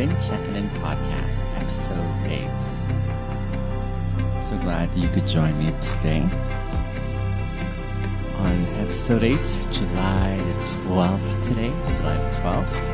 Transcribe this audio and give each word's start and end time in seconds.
Been 0.00 0.18
Checking 0.18 0.56
In 0.56 0.70
podcast, 0.80 1.44
episode 1.56 2.00
8. 2.24 2.48
So 4.40 4.56
glad 4.56 4.96
you 4.96 5.06
could 5.10 5.26
join 5.28 5.58
me 5.58 5.74
today. 5.82 6.22
On 8.38 8.64
episode 8.78 9.24
8, 9.24 9.36
July 9.70 10.36
the 10.38 10.54
12th 10.88 11.44
today, 11.46 11.72
July 11.96 12.16
the 12.16 12.36
12th. 12.38 12.89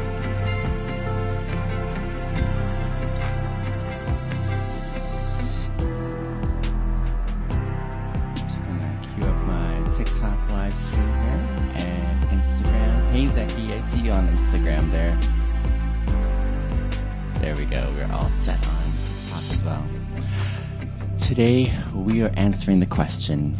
Answering 22.46 22.78
the 22.78 22.86
question, 22.86 23.54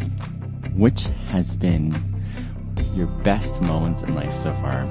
which 0.73 1.07
has 1.27 1.57
been 1.57 1.93
your 2.95 3.07
best 3.21 3.61
moments 3.63 4.01
in 4.01 4.15
life 4.15 4.31
so 4.31 4.53
far? 4.53 4.85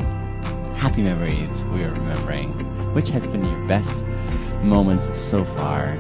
Happy 0.74 1.00
memories 1.00 1.62
we 1.72 1.82
are 1.82 1.92
remembering. 1.92 2.50
Which 2.92 3.08
has 3.08 3.26
been 3.26 3.42
your 3.42 3.66
best 3.66 4.04
moments 4.62 5.18
so 5.18 5.46
far? 5.46 5.92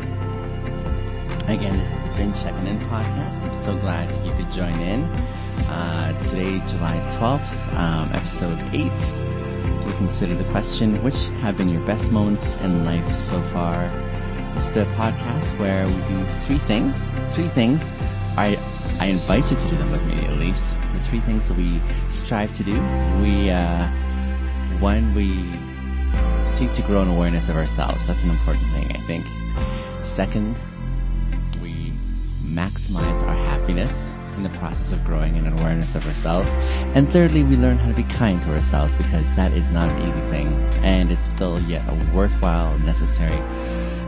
Again, 1.48 1.78
this 1.78 1.90
is 1.90 1.98
the 1.98 2.12
Been 2.18 2.34
Checking 2.34 2.66
In 2.66 2.78
podcast. 2.80 3.42
I'm 3.42 3.54
so 3.54 3.74
glad 3.78 4.10
you 4.26 4.32
could 4.34 4.52
join 4.52 4.78
in. 4.78 5.04
Uh, 5.70 6.12
today, 6.26 6.58
July 6.68 7.00
12th, 7.18 7.74
um, 7.76 8.12
episode 8.12 8.58
8 8.74 8.92
we 9.86 9.92
consider 9.92 10.34
the 10.34 10.44
question, 10.50 11.02
which 11.02 11.28
have 11.40 11.56
been 11.56 11.70
your 11.70 11.84
best 11.86 12.12
moments 12.12 12.58
in 12.58 12.84
life 12.84 13.16
so 13.16 13.40
far? 13.40 14.05
Is 14.56 14.70
the 14.72 14.84
podcast 14.96 15.58
where 15.58 15.86
we 15.86 15.92
do 15.92 16.24
three 16.46 16.58
things. 16.58 16.94
Three 17.34 17.48
things. 17.48 17.82
I, 18.38 18.56
I 19.00 19.06
invite 19.06 19.50
you 19.50 19.56
to 19.56 19.68
do 19.68 19.76
them 19.76 19.90
with 19.90 20.02
me 20.06 20.14
at 20.24 20.38
least. 20.38 20.64
The 20.94 21.00
three 21.00 21.20
things 21.20 21.46
that 21.48 21.58
we 21.58 21.78
strive 22.10 22.56
to 22.56 22.64
do. 22.64 22.72
We, 23.20 23.50
uh, 23.50 23.86
one, 24.78 25.14
we 25.14 25.52
seek 26.48 26.72
to 26.72 26.82
grow 26.82 27.02
an 27.02 27.08
awareness 27.08 27.50
of 27.50 27.56
ourselves. 27.56 28.06
That's 28.06 28.24
an 28.24 28.30
important 28.30 28.66
thing, 28.72 28.96
I 28.96 29.00
think. 29.06 29.26
Second, 30.06 30.56
we 31.60 31.92
maximize 32.42 33.22
our 33.24 33.36
happiness 33.36 33.92
in 34.36 34.42
the 34.42 34.50
process 34.58 34.92
of 34.92 35.04
growing 35.04 35.36
an 35.36 35.58
awareness 35.58 35.94
of 35.94 36.06
ourselves. 36.06 36.48
And 36.94 37.10
thirdly, 37.10 37.42
we 37.42 37.56
learn 37.56 37.76
how 37.76 37.90
to 37.90 37.94
be 37.94 38.04
kind 38.04 38.42
to 38.44 38.54
ourselves 38.54 38.94
because 38.94 39.26
that 39.36 39.52
is 39.52 39.68
not 39.68 39.90
an 39.90 40.08
easy 40.08 40.30
thing 40.30 40.48
and 40.82 41.12
it's 41.12 41.26
still 41.26 41.60
yet 41.60 41.82
a 41.88 42.16
worthwhile, 42.16 42.78
necessary 42.78 43.42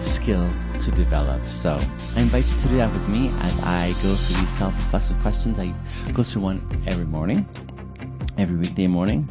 skill 0.09 0.51
to 0.81 0.91
develop. 0.91 1.45
So 1.47 1.77
I 2.17 2.21
invite 2.21 2.47
you 2.47 2.61
to 2.63 2.69
do 2.69 2.77
that 2.79 2.93
with 2.93 3.09
me 3.09 3.29
as 3.41 3.61
I 3.61 3.89
go 4.03 4.15
through 4.15 4.41
these 4.41 4.59
self-reflexive 4.59 5.21
questions. 5.21 5.59
I 5.59 5.75
go 6.13 6.23
through 6.23 6.43
one 6.43 6.85
every 6.87 7.05
morning, 7.05 7.47
every 8.37 8.57
weekday 8.57 8.87
morning. 8.87 9.29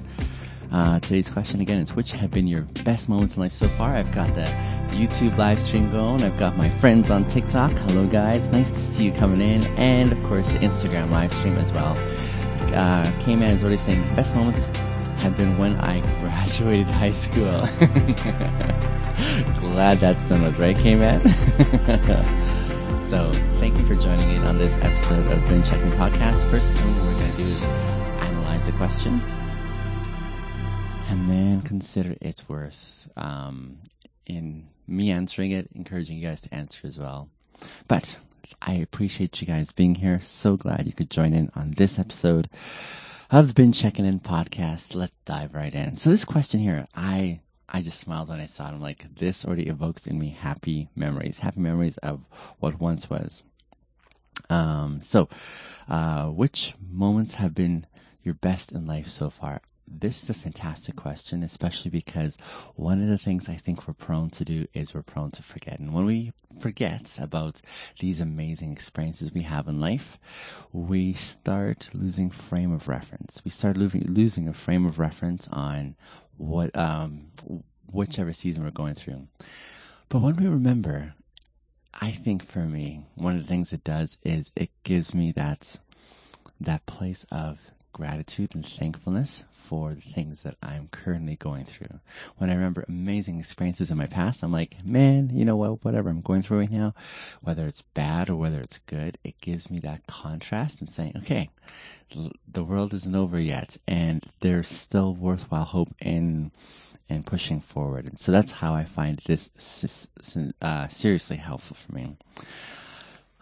Uh, 0.72 1.00
today's 1.00 1.30
question 1.30 1.62
again 1.62 1.80
is 1.80 1.96
which 1.96 2.12
have 2.12 2.30
been 2.30 2.46
your 2.46 2.64
best 2.84 3.08
moments 3.08 3.36
in 3.36 3.42
life 3.42 3.54
so 3.54 3.68
far? 3.68 3.96
I've 3.96 4.12
got 4.12 4.34
the 4.36 4.44
YouTube 4.92 5.38
live 5.38 5.60
stream 5.60 5.90
going. 5.92 6.24
I've 6.24 6.38
got 6.38 6.58
my 6.58 6.70
friends 6.70 7.10
on 7.10 7.26
TikTok. 7.26 7.72
Hello 7.72 8.06
guys, 8.06 8.50
nice 8.50 8.70
to 8.70 8.94
see 8.94 9.06
you 9.06 9.14
coming 9.14 9.42
in, 9.42 9.66
and 9.78 10.12
of 10.12 10.22
course 10.26 10.48
the 10.48 10.60
Instagram 10.60 11.10
live 11.10 11.34
stream 11.34 11.56
as 11.58 11.72
well. 11.72 11.96
Uh, 12.74 13.10
K-Man 13.22 13.56
is 13.56 13.64
already 13.64 13.78
saying 13.78 14.02
best 14.16 14.36
moments 14.36 14.66
have 15.18 15.38
been 15.38 15.58
when 15.58 15.78
I 15.78 16.02
graduated 16.22 16.88
high 16.88 17.12
school. 17.12 17.68
Glad 19.18 20.00
that's 20.00 20.24
done 20.24 20.44
with, 20.44 20.60
right, 20.60 20.76
K-Man? 20.76 21.28
so 23.10 23.32
thank 23.60 23.78
you 23.78 23.86
for 23.86 23.96
joining 23.96 24.32
in 24.32 24.44
on 24.44 24.60
this 24.60 24.74
episode 24.78 25.32
of 25.32 25.48
Been 25.48 25.64
Checking 25.64 25.92
Podcast. 25.92 26.50
First 26.52 26.70
thing 26.70 26.96
we're 26.96 27.14
going 27.14 27.32
to 27.32 27.38
do 27.38 27.44
is 27.44 27.64
analyze 27.64 28.66
the 28.68 28.74
question 28.74 29.20
and 31.10 31.28
then 31.28 31.62
consider 31.62 32.16
its 32.22 32.48
worth 32.48 33.10
um, 33.18 33.80
in 34.28 34.68
me 34.88 35.10
answering 35.12 35.52
it, 35.52 35.70
encouraging 35.74 36.18
you 36.18 36.28
guys 36.28 36.42
to 36.42 36.54
answer 36.54 36.86
as 36.86 37.00
well. 37.00 37.28
But 37.88 38.16
I 38.62 38.76
appreciate 38.76 39.42
you 39.42 39.48
guys 39.48 39.72
being 39.72 39.96
here. 39.96 40.22
So 40.22 40.58
glad 40.58 40.86
you 40.86 40.94
could 40.94 41.10
join 41.10 41.34
in 41.34 41.50
on 41.56 41.72
this 41.72 41.98
episode 41.98 42.50
of 43.32 43.48
the 43.48 43.54
Been 43.56 43.72
Checking 43.72 44.06
In 44.06 44.20
podcast. 44.20 44.94
Let's 44.94 45.14
dive 45.26 45.56
right 45.56 45.74
in. 45.74 45.96
So 45.96 46.12
this 46.12 46.24
question 46.24 46.60
here, 46.60 46.88
I 46.94 47.40
I 47.70 47.82
just 47.82 48.00
smiled 48.00 48.30
when 48.30 48.40
I 48.40 48.46
saw 48.46 48.68
it. 48.70 48.74
I'm 48.74 48.82
like, 48.82 49.06
this 49.16 49.46
already 49.46 49.68
evokes 49.68 50.08
in 50.08 50.18
me 50.18 50.30
happy 50.30 50.90
memories, 50.96 51.38
happy 51.38 51.60
memories 51.60 51.98
of 51.98 52.22
what 52.60 52.80
once 52.80 53.10
was. 53.10 53.44
Um, 54.50 55.02
so, 55.02 55.30
uh, 55.90 56.28
which 56.28 56.74
moments 56.90 57.34
have 57.34 57.54
been 57.54 57.86
your 58.24 58.36
best 58.36 58.72
in 58.72 58.88
life 58.88 59.08
so 59.08 59.30
far? 59.30 59.62
This 59.88 60.24
is 60.24 60.30
a 60.30 60.34
fantastic 60.34 60.96
question, 60.96 61.44
especially 61.44 61.92
because 61.92 62.38
one 62.76 63.02
of 63.02 63.10
the 63.10 63.18
things 63.18 63.50
I 63.50 63.56
think 63.56 63.88
we're 63.88 63.94
prone 63.94 64.30
to 64.32 64.46
do 64.46 64.68
is 64.74 64.94
we're 64.94 65.02
prone 65.02 65.32
to 65.32 65.44
forget. 65.44 65.80
And 65.80 65.94
when 65.94 66.06
we 66.06 66.34
forget 66.68 67.18
about 67.22 67.62
these 67.98 68.20
amazing 68.20 68.74
experiences 68.74 69.34
we 69.34 69.44
have 69.44 69.70
in 69.70 69.80
life, 69.80 70.20
we 70.74 71.14
start 71.14 71.90
losing 71.94 72.30
frame 72.30 72.74
of 72.74 72.90
reference. 72.90 73.42
We 73.46 73.52
start 73.52 73.78
losing, 73.78 74.02
losing 74.02 74.50
a 74.50 74.54
frame 74.54 74.86
of 74.86 75.00
reference 75.00 75.48
on 75.48 75.96
what, 76.36 76.76
um, 76.76 77.28
whichever 77.90 78.34
season 78.34 78.66
we're 78.66 78.72
going 78.72 78.96
through. 78.96 79.30
But 80.10 80.22
when 80.22 80.36
we 80.36 80.48
remember, 80.48 81.14
I 81.94 82.12
think 82.12 82.44
for 82.44 82.60
me, 82.60 83.06
one 83.16 83.38
of 83.38 83.44
the 83.44 83.48
things 83.48 83.72
it 83.72 83.86
does 83.86 84.18
is 84.24 84.52
it 84.54 84.70
gives 84.84 85.14
me 85.14 85.32
that, 85.38 85.74
that 86.60 86.86
place 86.86 87.26
of 87.32 87.58
gratitude 87.98 88.54
and 88.54 88.66
thankfulness 88.66 89.44
for 89.52 89.94
the 89.94 90.02
things 90.02 90.44
that 90.44 90.56
I'm 90.62 90.88
currently 90.88 91.36
going 91.36 91.66
through. 91.66 92.00
When 92.38 92.50
I 92.50 92.54
remember 92.54 92.86
amazing 92.88 93.40
experiences 93.40 93.92
in 93.92 93.98
my 93.98 94.06
past, 94.06 94.44
I'm 94.44 94.52
like, 94.52 94.86
man, 94.86 95.32
you 95.34 95.44
know 95.44 95.58
what, 95.58 95.84
whatever 95.84 96.10
I'm 96.10 96.22
going 96.22 96.44
through 96.44 96.60
right 96.60 96.72
now, 96.72 96.94
whether 97.42 97.66
it's 97.68 97.82
bad 97.94 98.30
or 98.30 98.36
whether 98.36 98.62
it's 98.62 98.80
good, 98.86 99.18
it 99.24 99.42
gives 99.42 99.70
me 99.70 99.80
that 99.80 100.06
contrast 100.08 100.80
and 100.80 100.90
saying, 100.90 101.14
okay, 101.18 101.50
the 102.48 102.64
world 102.64 102.94
isn't 102.94 103.16
over 103.16 103.40
yet 103.40 103.76
and 103.88 104.24
there's 104.40 104.70
still 104.70 105.14
worthwhile 105.14 105.66
hope 105.66 105.94
in 106.00 106.52
and 107.10 107.26
pushing 107.26 107.62
forward. 107.62 108.06
And 108.06 108.20
so 108.20 108.32
that's 108.32 108.52
how 108.52 108.74
I 108.74 108.84
find 108.84 109.20
this 109.26 109.50
uh, 110.62 110.88
seriously 110.90 111.38
helpful 111.38 111.76
for 111.76 111.94
me. 111.94 112.16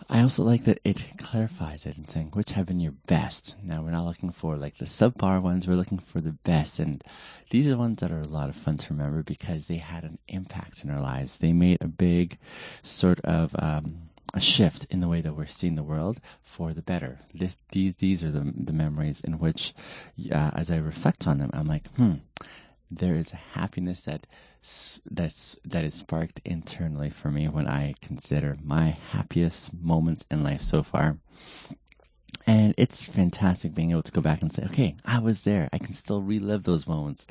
I 0.09 0.21
also 0.21 0.43
like 0.43 0.65
that 0.65 0.81
it 0.83 1.03
clarifies 1.17 1.85
it 1.85 1.97
and 1.97 2.09
saying 2.09 2.31
which 2.33 2.51
have 2.51 2.65
been 2.67 2.79
your 2.79 2.93
best. 3.07 3.55
Now 3.63 3.81
we're 3.81 3.91
not 3.91 4.05
looking 4.05 4.31
for 4.31 4.55
like 4.57 4.77
the 4.77 4.85
subpar 4.85 5.41
ones, 5.41 5.67
we're 5.67 5.75
looking 5.75 5.99
for 5.99 6.21
the 6.21 6.31
best. 6.31 6.79
And 6.79 7.03
these 7.49 7.67
are 7.67 7.71
the 7.71 7.77
ones 7.77 8.01
that 8.01 8.11
are 8.11 8.19
a 8.19 8.27
lot 8.27 8.49
of 8.49 8.55
fun 8.55 8.77
to 8.77 8.93
remember 8.93 9.23
because 9.23 9.67
they 9.67 9.77
had 9.77 10.03
an 10.03 10.19
impact 10.27 10.83
in 10.83 10.89
our 10.89 11.01
lives. 11.01 11.37
They 11.37 11.53
made 11.53 11.81
a 11.81 11.87
big 11.87 12.37
sort 12.83 13.21
of 13.21 13.55
um, 13.57 14.09
a 14.33 14.41
shift 14.41 14.87
in 14.89 14.99
the 14.99 15.07
way 15.07 15.21
that 15.21 15.35
we're 15.35 15.47
seeing 15.47 15.75
the 15.75 15.83
world 15.83 16.19
for 16.43 16.73
the 16.73 16.81
better. 16.81 17.19
This, 17.33 17.55
these 17.71 17.95
these 17.95 18.23
are 18.23 18.31
the 18.31 18.53
the 18.55 18.73
memories 18.73 19.21
in 19.21 19.39
which, 19.39 19.73
uh, 20.31 20.51
as 20.53 20.71
I 20.71 20.77
reflect 20.77 21.25
on 21.25 21.37
them, 21.37 21.51
I'm 21.53 21.67
like, 21.67 21.87
hmm, 21.95 22.15
there 22.97 23.15
is 23.15 23.31
a 23.31 23.37
happiness 23.57 24.01
that 24.01 24.25
that's 25.11 25.55
that 25.65 25.83
is 25.83 25.93
sparked 25.93 26.41
internally 26.45 27.09
for 27.09 27.29
me 27.29 27.47
when 27.47 27.67
I 27.67 27.95
consider 28.01 28.57
my 28.63 28.97
happiest 29.11 29.73
moments 29.73 30.25
in 30.31 30.43
life 30.43 30.61
so 30.61 30.83
far. 30.83 31.17
And 32.47 32.75
it's 32.77 33.03
fantastic 33.03 33.73
being 33.73 33.91
able 33.91 34.03
to 34.03 34.11
go 34.11 34.21
back 34.21 34.41
and 34.41 34.53
say, 34.53 34.63
okay, 34.65 34.95
I 35.03 35.19
was 35.19 35.41
there. 35.41 35.67
I 35.73 35.79
can 35.79 35.93
still 35.93 36.21
relive 36.21 36.63
those 36.63 36.87
moments. 36.87 37.25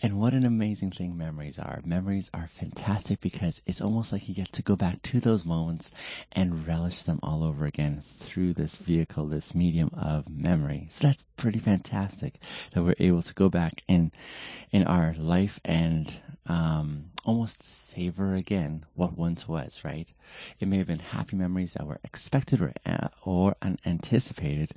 And 0.00 0.20
what 0.20 0.32
an 0.32 0.44
amazing 0.44 0.92
thing 0.92 1.18
memories 1.18 1.58
are. 1.58 1.80
Memories 1.84 2.30
are 2.32 2.48
fantastic 2.54 3.20
because 3.20 3.60
it's 3.66 3.80
almost 3.80 4.12
like 4.12 4.28
you 4.28 4.34
get 4.34 4.52
to 4.52 4.62
go 4.62 4.76
back 4.76 5.02
to 5.02 5.18
those 5.18 5.44
moments 5.44 5.90
and 6.30 6.68
relish 6.68 7.02
them 7.02 7.18
all 7.20 7.42
over 7.42 7.64
again 7.66 8.02
through 8.20 8.54
this 8.54 8.76
vehicle, 8.76 9.26
this 9.26 9.56
medium 9.56 9.90
of 9.94 10.28
memory. 10.28 10.86
So 10.90 11.08
that's 11.08 11.24
pretty 11.36 11.58
fantastic 11.58 12.34
that 12.72 12.82
we're 12.84 12.94
able 13.00 13.22
to 13.22 13.34
go 13.34 13.48
back 13.48 13.82
in, 13.88 14.12
in 14.70 14.84
our 14.84 15.14
life 15.18 15.58
and, 15.64 16.12
um, 16.46 17.10
almost 17.26 17.62
savor 17.62 18.34
again 18.34 18.86
what 18.94 19.18
once 19.18 19.46
was, 19.46 19.80
right? 19.84 20.08
It 20.60 20.68
may 20.68 20.78
have 20.78 20.86
been 20.86 20.98
happy 20.98 21.36
memories 21.36 21.74
that 21.74 21.86
were 21.86 22.00
expected 22.04 22.62
or, 22.62 22.72
uh, 22.86 23.08
or 23.22 23.54
unanticipated, 23.60 24.72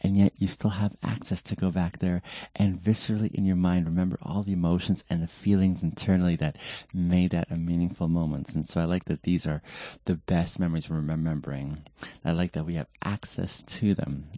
and 0.00 0.16
yet 0.16 0.32
you 0.38 0.48
still 0.48 0.70
have 0.70 0.96
access 1.02 1.42
to 1.42 1.56
go 1.56 1.70
back 1.70 1.98
there 1.98 2.22
and 2.56 2.82
viscerally 2.82 3.34
in 3.34 3.44
your 3.44 3.56
mind 3.56 3.86
remember 3.86 4.18
all 4.22 4.42
the 4.42 4.54
emotions 4.60 5.02
and 5.08 5.22
the 5.22 5.26
feelings 5.26 5.82
internally 5.82 6.36
that 6.36 6.58
made 6.92 7.30
that 7.30 7.50
a 7.50 7.56
meaningful 7.56 8.08
moment. 8.08 8.54
And 8.54 8.66
so 8.66 8.78
I 8.78 8.84
like 8.84 9.06
that 9.06 9.22
these 9.22 9.46
are 9.46 9.62
the 10.04 10.16
best 10.16 10.58
memories 10.58 10.90
we're 10.90 10.96
remembering. 10.96 11.78
I 12.24 12.32
like 12.32 12.52
that 12.52 12.66
we 12.66 12.74
have 12.74 12.88
access 13.02 13.62
to 13.78 13.94
them, 13.94 14.28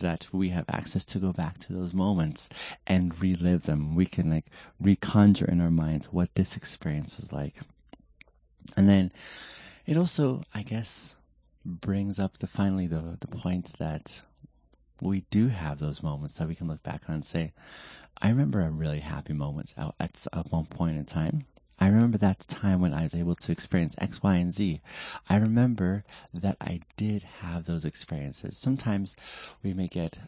that 0.00 0.26
we 0.32 0.48
have 0.48 0.64
access 0.68 1.04
to 1.04 1.20
go 1.20 1.32
back 1.32 1.58
to 1.60 1.72
those 1.72 1.94
moments 1.94 2.48
and 2.88 3.18
relive 3.20 3.62
them. 3.62 3.94
We 3.94 4.06
can 4.06 4.30
like 4.30 4.46
reconjure 4.82 5.48
in 5.48 5.60
our 5.60 5.70
minds 5.70 6.06
what 6.06 6.34
this 6.34 6.56
experience 6.56 7.16
was 7.18 7.32
like. 7.32 7.54
And 8.76 8.88
then 8.88 9.12
it 9.86 9.96
also, 9.96 10.42
I 10.52 10.62
guess, 10.62 11.14
brings 11.64 12.18
up 12.18 12.38
the 12.38 12.46
finally 12.46 12.88
the 12.88 13.16
the 13.20 13.28
point 13.28 13.72
that 13.78 14.20
we 15.00 15.24
do 15.30 15.48
have 15.48 15.78
those 15.78 16.02
moments 16.02 16.36
that 16.38 16.48
we 16.48 16.54
can 16.54 16.68
look 16.68 16.82
back 16.82 17.02
on 17.08 17.16
and 17.16 17.24
say, 17.24 17.52
I 18.20 18.30
remember 18.30 18.60
a 18.60 18.70
really 18.70 19.00
happy 19.00 19.32
moment 19.32 19.74
at, 19.76 20.26
at 20.32 20.52
one 20.52 20.66
point 20.66 20.96
in 20.96 21.04
time. 21.04 21.46
I 21.80 21.86
remember 21.86 22.18
that 22.18 22.40
time 22.48 22.80
when 22.80 22.92
I 22.92 23.04
was 23.04 23.14
able 23.14 23.36
to 23.36 23.52
experience 23.52 23.94
X, 23.98 24.20
Y, 24.20 24.34
and 24.36 24.52
Z. 24.52 24.80
I 25.28 25.36
remember 25.36 26.04
that 26.34 26.56
I 26.60 26.80
did 26.96 27.22
have 27.40 27.64
those 27.64 27.84
experiences. 27.84 28.56
Sometimes 28.56 29.14
we 29.62 29.74
may 29.74 29.86
get 29.86 30.18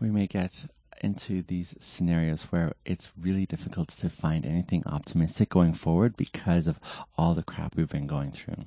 we 0.00 0.10
may 0.10 0.28
get 0.28 0.64
into 1.00 1.42
these 1.42 1.74
scenarios 1.80 2.42
where 2.44 2.74
it's 2.84 3.10
really 3.20 3.46
difficult 3.46 3.88
to 3.88 4.08
find 4.08 4.46
anything 4.46 4.84
optimistic 4.86 5.48
going 5.48 5.74
forward 5.74 6.16
because 6.16 6.66
of 6.66 6.78
all 7.18 7.34
the 7.34 7.42
crap 7.42 7.74
we've 7.74 7.88
been 7.88 8.06
going 8.06 8.30
through. 8.32 8.64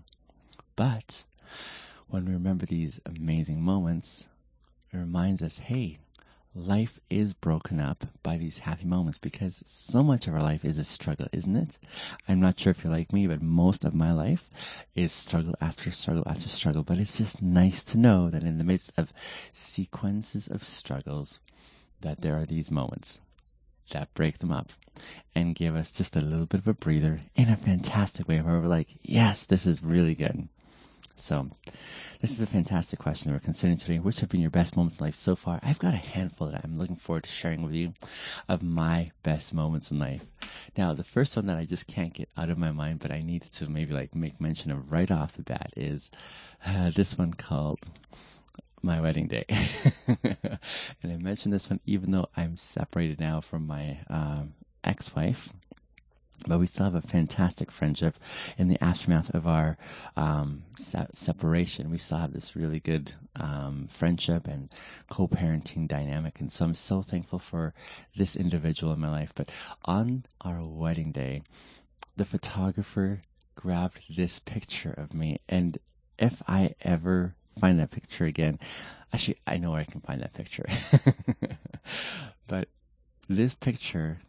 But 0.76 1.24
when 2.14 2.26
we 2.26 2.34
remember 2.34 2.68
these 2.68 3.00
amazing 3.08 3.60
moments, 3.60 4.28
it 4.92 4.98
reminds 4.98 5.42
us, 5.42 5.58
hey, 5.58 5.98
life 6.54 7.00
is 7.10 7.34
broken 7.34 7.80
up 7.80 8.06
by 8.22 8.38
these 8.38 8.60
happy 8.60 8.86
moments 8.86 9.18
because 9.18 9.64
so 9.66 10.04
much 10.04 10.28
of 10.28 10.36
our 10.36 10.44
life 10.44 10.64
is 10.64 10.78
a 10.78 10.84
struggle, 10.84 11.26
isn't 11.34 11.56
it? 11.56 11.76
I'm 12.28 12.40
not 12.40 12.60
sure 12.60 12.70
if 12.70 12.84
you're 12.84 12.94
like 12.94 13.12
me, 13.12 13.26
but 13.26 13.42
most 13.42 13.84
of 13.84 13.96
my 13.96 14.12
life 14.12 14.48
is 14.94 15.12
struggle 15.12 15.56
after 15.60 15.90
struggle 15.90 16.24
after 16.28 16.50
struggle. 16.50 16.84
But 16.84 17.00
it's 17.00 17.18
just 17.18 17.42
nice 17.42 17.84
to 17.86 17.98
know 17.98 18.30
that 18.30 18.44
in 18.44 18.60
the 18.60 18.64
midst 18.64 18.92
of 18.96 19.12
sequences 19.54 20.48
of 20.50 20.64
struggles, 20.64 21.40
that 22.02 22.22
there 22.22 22.36
are 22.36 22.46
these 22.46 22.70
moments 22.70 23.20
that 23.90 24.14
break 24.14 24.38
them 24.38 24.52
up 24.52 24.70
and 25.34 25.56
give 25.56 25.76
us 25.76 25.92
just 25.92 26.16
a 26.16 26.22
little 26.22 26.46
bit 26.46 26.60
of 26.60 26.68
a 26.68 26.76
breather 26.76 27.22
in 27.34 27.50
a 27.50 27.58
fantastic 27.58 28.28
way 28.28 28.40
where 28.40 28.60
we're 28.60 28.68
like, 28.68 28.90
yes, 29.02 29.46
this 29.46 29.66
is 29.66 29.82
really 29.82 30.14
good. 30.14 30.48
So, 31.16 31.48
this 32.22 32.32
is 32.32 32.42
a 32.42 32.48
fantastic 32.48 33.00
question 33.00 33.32
that 33.32 33.36
we're 33.36 33.46
considering 33.46 33.78
today. 33.78 34.00
Which 34.00 34.20
have 34.20 34.30
been 34.30 34.42
your 34.42 34.50
best 34.50 34.76
moments 34.76 35.00
in 35.00 35.06
life 35.06 35.16
so 35.16 35.36
far? 35.36 35.60
I've 35.62 35.80
got 35.80 35.94
a 35.94 35.98
handful 35.98 36.48
that 36.48 36.62
I'm 36.64 36.78
looking 36.78 36.96
forward 36.96 37.24
to 37.24 37.30
sharing 37.30 37.64
with 37.64 37.74
you 37.74 37.94
of 38.50 38.64
my 38.64 39.12
best 39.24 39.54
moments 39.54 39.92
in 39.92 40.00
life. 40.00 40.22
Now, 40.78 40.94
the 40.94 41.04
first 41.04 41.36
one 41.36 41.48
that 41.48 41.58
I 41.58 41.66
just 41.66 41.88
can't 41.88 42.14
get 42.14 42.30
out 42.38 42.50
of 42.50 42.58
my 42.58 42.72
mind, 42.72 43.00
but 43.00 43.12
I 43.12 43.22
need 43.22 43.44
to 43.54 43.70
maybe 43.70 43.94
like 43.94 44.16
make 44.16 44.42
mention 44.42 44.72
of 44.72 44.92
right 44.92 45.10
off 45.10 45.38
the 45.38 45.44
bat 45.44 45.74
is 45.78 46.10
uh, 46.66 46.92
this 46.92 47.18
one 47.18 47.34
called 47.34 47.80
my 48.82 49.00
wedding 49.02 49.28
day. 49.28 49.46
and 50.08 50.48
I 51.04 51.18
mentioned 51.18 51.54
this 51.54 51.70
one 51.70 51.80
even 51.86 52.12
though 52.12 52.28
I'm 52.36 52.58
separated 52.58 53.20
now 53.20 53.42
from 53.42 53.66
my 53.66 53.98
um, 54.10 54.54
ex-wife. 54.84 55.50
But 56.48 56.60
we 56.60 56.68
still 56.68 56.86
have 56.86 56.96
a 56.96 57.02
fantastic 57.02 57.72
friendship 57.72 58.18
in 58.58 58.68
the 58.68 58.84
aftermath 58.84 59.34
of 59.34 59.48
our 59.48 59.78
um, 60.18 60.64
se- 60.78 61.08
separation. 61.16 61.90
We 61.90 61.98
still 61.98 62.18
have 62.18 62.32
this 62.32 62.56
really 62.56 62.80
good 62.80 63.12
um, 63.36 63.88
friendship 63.92 64.48
and 64.48 64.70
co-parenting 65.10 65.88
dynamic, 65.88 66.40
and 66.40 66.52
so 66.52 66.66
I'm 66.66 66.74
so 66.74 67.02
thankful 67.02 67.40
for 67.40 67.74
this 68.16 68.36
individual 68.36 68.94
in 68.94 69.00
my 69.00 69.10
life. 69.10 69.32
But 69.36 69.52
on 69.86 70.26
our 70.42 70.60
wedding 70.64 71.12
day, 71.12 71.44
the 72.18 72.26
photographer 72.26 73.22
grabbed 73.56 74.00
this 74.16 74.40
picture 74.40 74.94
of 74.98 75.14
me, 75.14 75.40
and 75.48 75.78
if 76.20 76.42
I 76.48 76.76
ever 76.82 77.36
find 77.60 77.80
that 77.80 77.92
picture 77.92 78.26
again. 78.26 78.60
Actually, 79.14 79.38
I 79.46 79.58
know 79.58 79.72
where 79.72 79.82
I 79.82 79.86
can 79.86 80.02
find 80.02 80.22
that 80.22 80.34
picture. 80.34 80.66
but 82.48 82.68
this 83.30 83.54
picture, 83.54 84.20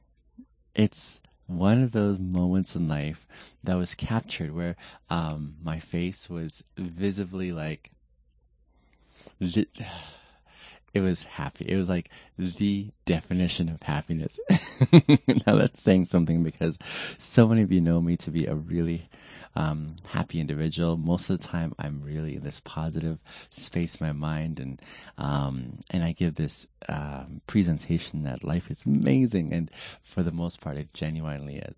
it's 0.75 1.21
one 1.47 1.83
of 1.83 1.93
those 1.93 2.19
moments 2.19 2.75
in 2.77 2.89
life 2.89 3.27
that 3.65 3.77
was 3.77 3.95
captured 3.95 4.55
where 4.55 4.77
um, 5.11 5.55
my 5.63 5.79
face 5.79 6.29
was 6.29 6.65
visibly 6.77 7.53
like 7.53 7.91
it 10.95 11.01
was 11.01 11.23
happy. 11.23 11.67
It 11.69 11.77
was 11.77 11.89
like 11.89 12.11
the 12.39 12.89
definition 13.05 13.69
of 13.69 13.83
happiness. 13.83 14.39
now 15.47 15.57
that's 15.57 15.83
saying 15.83 16.07
something 16.07 16.43
because 16.43 16.79
so 17.19 17.49
many 17.49 17.63
of 17.63 17.73
you 17.73 17.81
know 17.81 18.01
me 18.01 18.17
to 18.19 18.31
be 18.31 18.47
a 18.47 18.55
really 18.55 19.09
um, 19.57 19.97
happy 20.07 20.41
individual. 20.41 20.97
Most 20.97 21.31
of 21.31 21.41
the 21.41 21.47
time, 21.47 21.75
I'm 21.79 22.03
really 22.03 22.37
in 22.37 22.43
this 22.43 22.61
positive 22.65 23.19
space 23.51 23.97
in 23.97 24.07
my 24.07 24.13
mind, 24.13 24.61
and 24.61 24.83
um, 25.19 25.79
and 25.91 26.03
I 26.03 26.13
give 26.13 26.35
this 26.35 26.67
um, 26.89 27.41
presentation 27.47 28.25
that 28.25 28.45
life 28.45 28.71
is 28.71 28.85
amazing, 28.85 29.53
and 29.53 29.71
for 30.03 30.23
the 30.23 30.33
most 30.33 30.61
part, 30.61 30.77
it 30.77 30.93
genuinely 30.93 31.57
is. 31.57 31.77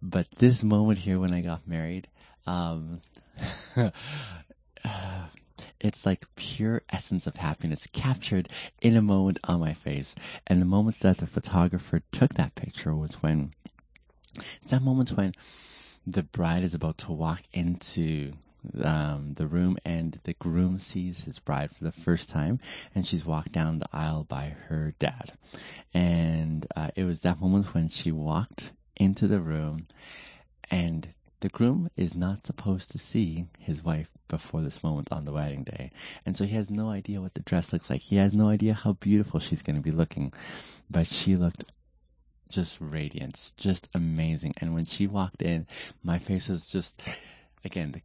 But 0.00 0.26
this 0.36 0.62
moment 0.62 0.98
here, 0.98 1.18
when 1.18 1.32
I 1.32 1.40
got 1.40 1.66
married, 1.66 2.08
um, 2.46 3.00
it's 5.80 6.06
like 6.06 6.24
pure 6.34 6.82
essence 6.90 7.26
of 7.26 7.36
happiness 7.36 7.86
captured 7.92 8.48
in 8.80 8.96
a 8.96 9.02
moment 9.02 9.38
on 9.44 9.60
my 9.60 9.74
face. 9.74 10.14
And 10.46 10.60
the 10.60 10.66
moment 10.66 11.00
that 11.00 11.18
the 11.18 11.26
photographer 11.26 12.00
took 12.12 12.34
that 12.34 12.54
picture 12.54 12.94
was 12.94 13.14
when, 13.16 13.52
it's 14.62 14.70
that 14.70 14.82
moment 14.82 15.10
when 15.10 15.34
the 16.12 16.22
bride 16.22 16.62
is 16.62 16.74
about 16.74 16.98
to 16.98 17.12
walk 17.12 17.42
into 17.52 18.32
um, 18.82 19.34
the 19.34 19.46
room 19.46 19.76
and 19.84 20.18
the 20.24 20.32
groom 20.34 20.78
sees 20.78 21.18
his 21.18 21.38
bride 21.38 21.70
for 21.76 21.84
the 21.84 21.92
first 21.92 22.30
time 22.30 22.60
and 22.94 23.06
she's 23.06 23.26
walked 23.26 23.52
down 23.52 23.78
the 23.78 23.88
aisle 23.92 24.24
by 24.24 24.56
her 24.68 24.94
dad. 24.98 25.32
And 25.92 26.66
uh, 26.74 26.90
it 26.96 27.04
was 27.04 27.20
that 27.20 27.40
moment 27.40 27.74
when 27.74 27.90
she 27.90 28.10
walked 28.10 28.70
into 28.96 29.28
the 29.28 29.40
room 29.40 29.86
and 30.70 31.06
the 31.40 31.48
groom 31.50 31.90
is 31.96 32.14
not 32.14 32.46
supposed 32.46 32.92
to 32.92 32.98
see 32.98 33.46
his 33.60 33.84
wife 33.84 34.08
before 34.28 34.62
this 34.62 34.82
moment 34.82 35.12
on 35.12 35.24
the 35.24 35.32
wedding 35.32 35.62
day. 35.62 35.92
And 36.26 36.36
so 36.36 36.44
he 36.44 36.56
has 36.56 36.70
no 36.70 36.88
idea 36.88 37.20
what 37.20 37.34
the 37.34 37.42
dress 37.42 37.72
looks 37.72 37.90
like. 37.90 38.00
He 38.00 38.16
has 38.16 38.32
no 38.32 38.48
idea 38.48 38.74
how 38.74 38.94
beautiful 38.94 39.40
she's 39.40 39.62
going 39.62 39.76
to 39.76 39.82
be 39.82 39.92
looking. 39.92 40.32
But 40.90 41.06
she 41.06 41.36
looked 41.36 41.64
just 42.48 42.76
radiance, 42.80 43.52
just 43.56 43.88
amazing. 43.94 44.54
And 44.60 44.74
when 44.74 44.84
she 44.84 45.06
walked 45.06 45.42
in, 45.42 45.66
my 46.02 46.18
face 46.18 46.48
was 46.48 46.66
just, 46.66 47.00
again, 47.64 47.92
the, 47.92 48.02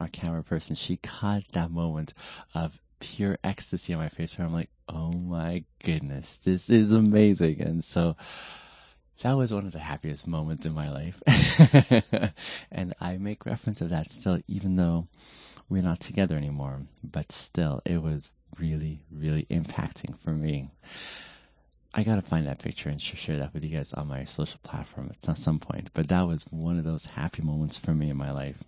our 0.00 0.08
camera 0.08 0.42
person, 0.42 0.76
she 0.76 0.96
caught 0.96 1.42
that 1.52 1.70
moment 1.70 2.14
of 2.54 2.78
pure 3.00 3.38
ecstasy 3.44 3.94
on 3.94 4.00
my 4.00 4.08
face 4.08 4.36
where 4.36 4.46
I'm 4.46 4.52
like, 4.52 4.70
oh 4.88 5.12
my 5.12 5.64
goodness, 5.84 6.38
this 6.44 6.68
is 6.68 6.92
amazing. 6.92 7.60
And 7.60 7.84
so, 7.84 8.16
that 9.22 9.36
was 9.36 9.52
one 9.52 9.66
of 9.66 9.72
the 9.72 9.80
happiest 9.80 10.28
moments 10.28 10.64
in 10.64 10.72
my 10.72 10.90
life. 10.90 11.20
and 12.70 12.94
I 13.00 13.16
make 13.16 13.46
reference 13.46 13.80
of 13.80 13.90
that 13.90 14.10
still, 14.12 14.40
even 14.46 14.76
though 14.76 15.08
we're 15.68 15.82
not 15.82 16.00
together 16.00 16.36
anymore. 16.36 16.80
But 17.02 17.32
still, 17.32 17.82
it 17.84 18.00
was 18.00 18.28
really, 18.58 19.00
really 19.10 19.46
impacting 19.50 20.18
for 20.20 20.30
me. 20.30 20.70
I 21.94 22.02
gotta 22.04 22.22
find 22.22 22.46
that 22.46 22.58
picture 22.58 22.90
and 22.90 23.00
share 23.00 23.38
that 23.38 23.54
with 23.54 23.64
you 23.64 23.76
guys 23.76 23.92
on 23.92 24.08
my 24.08 24.24
social 24.24 24.60
platform 24.62 25.10
at 25.10 25.36
some 25.36 25.58
point. 25.58 25.90
But 25.94 26.08
that 26.08 26.22
was 26.22 26.42
one 26.50 26.78
of 26.78 26.84
those 26.84 27.04
happy 27.04 27.42
moments 27.42 27.76
for 27.78 27.94
me 27.94 28.10
in 28.10 28.16
my 28.16 28.30
life. 28.30 28.62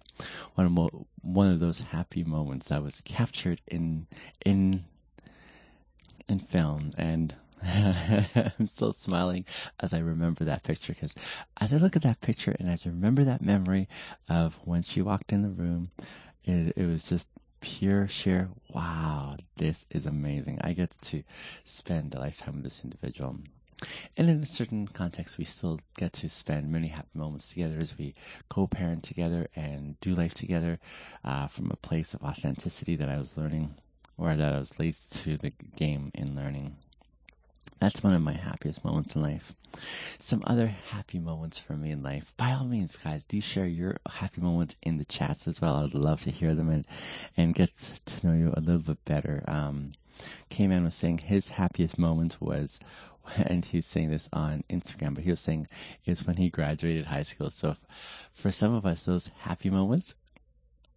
One 0.54 0.66
of 0.66 0.72
mo- 0.72 1.06
one 1.22 1.50
of 1.50 1.60
those 1.60 1.80
happy 1.80 2.24
moments 2.24 2.66
that 2.68 2.82
was 2.82 3.00
captured 3.02 3.60
in 3.68 4.06
in 4.44 4.84
in 6.28 6.38
film, 6.40 6.92
and 6.96 7.34
I'm 7.62 8.68
still 8.68 8.92
smiling 8.92 9.44
as 9.80 9.92
I 9.92 9.98
remember 9.98 10.44
that 10.46 10.62
picture 10.62 10.94
because 10.94 11.14
as 11.60 11.72
I 11.72 11.76
look 11.76 11.96
at 11.96 12.02
that 12.02 12.20
picture 12.20 12.56
and 12.58 12.70
as 12.70 12.86
I 12.86 12.90
remember 12.90 13.24
that 13.24 13.42
memory 13.42 13.88
of 14.28 14.58
when 14.64 14.82
she 14.82 15.02
walked 15.02 15.32
in 15.32 15.42
the 15.42 15.50
room, 15.50 15.90
it, 16.44 16.72
it 16.76 16.86
was 16.86 17.04
just 17.04 17.26
pure 17.60 18.08
sheer 18.08 18.48
wow 18.74 19.36
this 19.60 19.78
is 19.90 20.06
amazing. 20.06 20.58
I 20.62 20.72
get 20.72 20.90
to 21.02 21.22
spend 21.66 22.14
a 22.14 22.18
lifetime 22.18 22.54
with 22.54 22.64
this 22.64 22.82
individual. 22.82 23.36
And 24.16 24.30
in 24.30 24.42
a 24.42 24.46
certain 24.46 24.88
context 24.88 25.36
we 25.36 25.44
still 25.44 25.78
get 25.98 26.14
to 26.14 26.30
spend 26.30 26.72
many 26.72 26.88
happy 26.88 27.10
moments 27.12 27.48
together 27.48 27.76
as 27.78 27.96
we 27.96 28.14
co-parent 28.48 29.02
together 29.02 29.48
and 29.54 30.00
do 30.00 30.14
life 30.14 30.32
together 30.32 30.78
uh, 31.24 31.48
from 31.48 31.70
a 31.70 31.76
place 31.76 32.14
of 32.14 32.22
authenticity 32.22 32.96
that 32.96 33.08
i 33.10 33.18
was 33.18 33.36
learning 33.36 33.74
or 34.16 34.34
that 34.34 34.54
i 34.54 34.58
was 34.58 34.78
late 34.78 34.96
to 35.10 35.36
the 35.36 35.52
game 35.76 36.10
in 36.14 36.34
learning 36.34 36.76
That's 37.80 38.02
one 38.04 38.12
of 38.12 38.20
my 38.20 38.34
happiest 38.34 38.84
moments 38.84 39.16
in 39.16 39.22
life. 39.22 39.54
Some 40.18 40.42
other 40.46 40.66
happy 40.66 41.18
moments 41.18 41.58
for 41.58 41.72
me 41.72 41.92
in 41.92 42.02
life. 42.02 42.30
By 42.36 42.52
all 42.52 42.64
means, 42.64 42.94
guys, 42.94 43.22
do 43.26 43.40
share 43.40 43.66
your 43.66 43.96
happy 44.06 44.42
moments 44.42 44.76
in 44.82 44.98
the 44.98 45.06
chats 45.06 45.48
as 45.48 45.62
well. 45.62 45.76
I'd 45.76 45.94
love 45.94 46.22
to 46.24 46.30
hear 46.30 46.54
them 46.54 46.68
and, 46.68 46.86
and 47.38 47.54
get 47.54 47.70
to 48.04 48.26
know 48.26 48.34
you 48.34 48.52
a 48.54 48.60
little 48.60 48.82
bit 48.82 49.02
better. 49.06 49.42
Um, 49.48 49.92
K-Man 50.50 50.84
was 50.84 50.94
saying 50.94 51.18
his 51.18 51.48
happiest 51.48 51.98
moment 51.98 52.36
was, 52.38 52.78
and 53.36 53.64
he's 53.64 53.86
saying 53.86 54.10
this 54.10 54.28
on 54.30 54.62
Instagram, 54.68 55.14
but 55.14 55.24
he 55.24 55.30
was 55.30 55.40
saying 55.40 55.66
it 56.04 56.10
was 56.10 56.26
when 56.26 56.36
he 56.36 56.50
graduated 56.50 57.06
high 57.06 57.22
school. 57.22 57.48
So 57.48 57.76
for 58.34 58.52
some 58.52 58.74
of 58.74 58.84
us, 58.84 59.04
those 59.04 59.30
happy 59.38 59.70
moments 59.70 60.14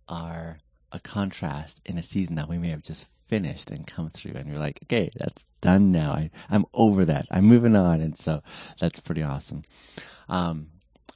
are 0.09 0.59
a 0.91 0.99
contrast 0.99 1.79
in 1.85 1.97
a 1.97 2.03
season 2.03 2.35
that 2.35 2.49
we 2.49 2.57
may 2.57 2.71
have 2.71 2.83
just 2.83 3.05
finished 3.27 3.71
and 3.71 3.85
come 3.87 4.09
through 4.09 4.33
and 4.35 4.49
you're 4.49 4.59
like, 4.59 4.79
okay, 4.83 5.11
that's 5.15 5.43
done 5.61 5.91
now. 5.91 6.11
I, 6.11 6.31
I'm 6.49 6.65
over 6.73 7.05
that. 7.05 7.27
I'm 7.31 7.45
moving 7.45 7.75
on. 7.75 8.01
And 8.01 8.17
so 8.17 8.41
that's 8.79 8.99
pretty 8.99 9.23
awesome. 9.23 9.63
Um, 10.29 10.67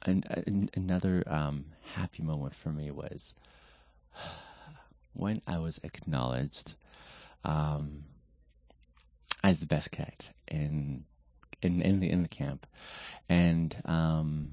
and, 0.04 0.24
and 0.46 0.70
another 0.74 1.22
um, 1.26 1.66
happy 1.94 2.22
moment 2.22 2.54
for 2.54 2.70
me 2.70 2.90
was 2.90 3.34
when 5.12 5.42
I 5.46 5.58
was 5.58 5.80
acknowledged 5.82 6.74
um, 7.44 8.04
as 9.42 9.58
the 9.58 9.66
best 9.66 9.90
cat 9.90 10.28
in 10.46 11.04
in 11.62 11.82
in 11.82 12.00
the 12.00 12.10
in 12.10 12.22
the 12.22 12.28
camp, 12.28 12.66
and 13.28 13.74
um, 13.84 14.52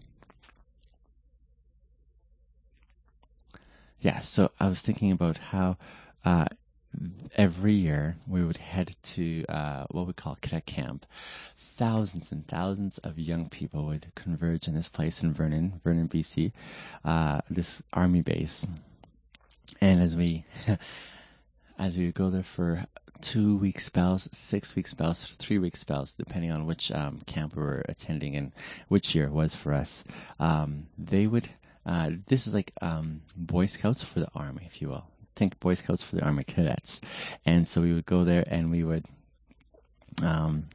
yeah. 4.00 4.22
So 4.22 4.52
I 4.60 4.70
was 4.70 4.82
thinking 4.82 5.12
about 5.12 5.38
how 5.38 5.78
uh, 6.24 6.46
every 7.36 7.74
year 7.74 8.16
we 8.28 8.44
would 8.44 8.58
head 8.58 8.96
to 9.04 9.46
uh, 9.48 9.86
what 9.92 10.08
we 10.08 10.14
call 10.14 10.38
cadet 10.42 10.66
camp. 10.66 11.06
Thousands 11.78 12.32
and 12.32 12.48
thousands 12.48 12.98
of 13.00 13.20
young 13.20 13.50
people 13.50 13.86
would 13.88 14.06
converge 14.16 14.68
in 14.68 14.74
this 14.74 14.88
place 14.88 15.24
in 15.24 15.34
Vernon, 15.34 15.82
Vernon, 15.84 16.08
BC, 16.08 16.54
uh, 17.04 17.42
this 17.50 17.82
army 17.92 18.22
base. 18.22 18.66
And 19.82 20.02
as 20.02 20.16
we, 20.16 20.46
as 21.78 21.98
we 21.98 22.06
would 22.06 22.16
go 22.16 22.30
there 22.30 22.44
for 22.44 22.86
two 23.22 23.58
week 23.58 23.82
spells, 23.82 24.30
six 24.32 24.75
week 24.75 24.88
spells, 24.88 25.25
three 25.25 25.58
week 25.58 25.75
spells, 25.75 26.14
depending 26.14 26.52
on 26.52 26.66
which 26.66 26.92
um, 26.92 27.22
camp 27.25 27.56
we 27.56 27.64
were 27.64 27.84
attending 27.90 28.36
and 28.36 28.52
which 28.88 29.16
year 29.16 29.25
it 29.25 29.34
was 29.34 29.54
for 29.54 29.74
us, 29.74 30.04
um, 30.40 30.88
they 30.98 31.28
would. 31.28 31.50
Uh, 31.86 32.12
this 32.28 32.48
is 32.48 32.54
like 32.54 32.72
um, 32.82 33.22
Boy 33.36 33.68
Scouts 33.68 34.04
for 34.04 34.20
the 34.20 34.28
Army, 34.34 34.64
if 34.66 34.82
you 34.82 34.90
will 34.90 35.06
think 35.36 35.60
Boy 35.60 35.74
Scouts 35.74 36.04
for 36.04 36.15
the 36.15 36.24
Army 36.24 36.44
Cadets. 36.44 37.01
And 37.46 37.68
so 37.68 37.82
we 37.82 37.94
would 37.94 38.06
go 38.06 38.24
there 38.24 38.44
and 38.48 38.72
we 38.72 38.84
would, 38.84 39.06
um, 40.24 40.68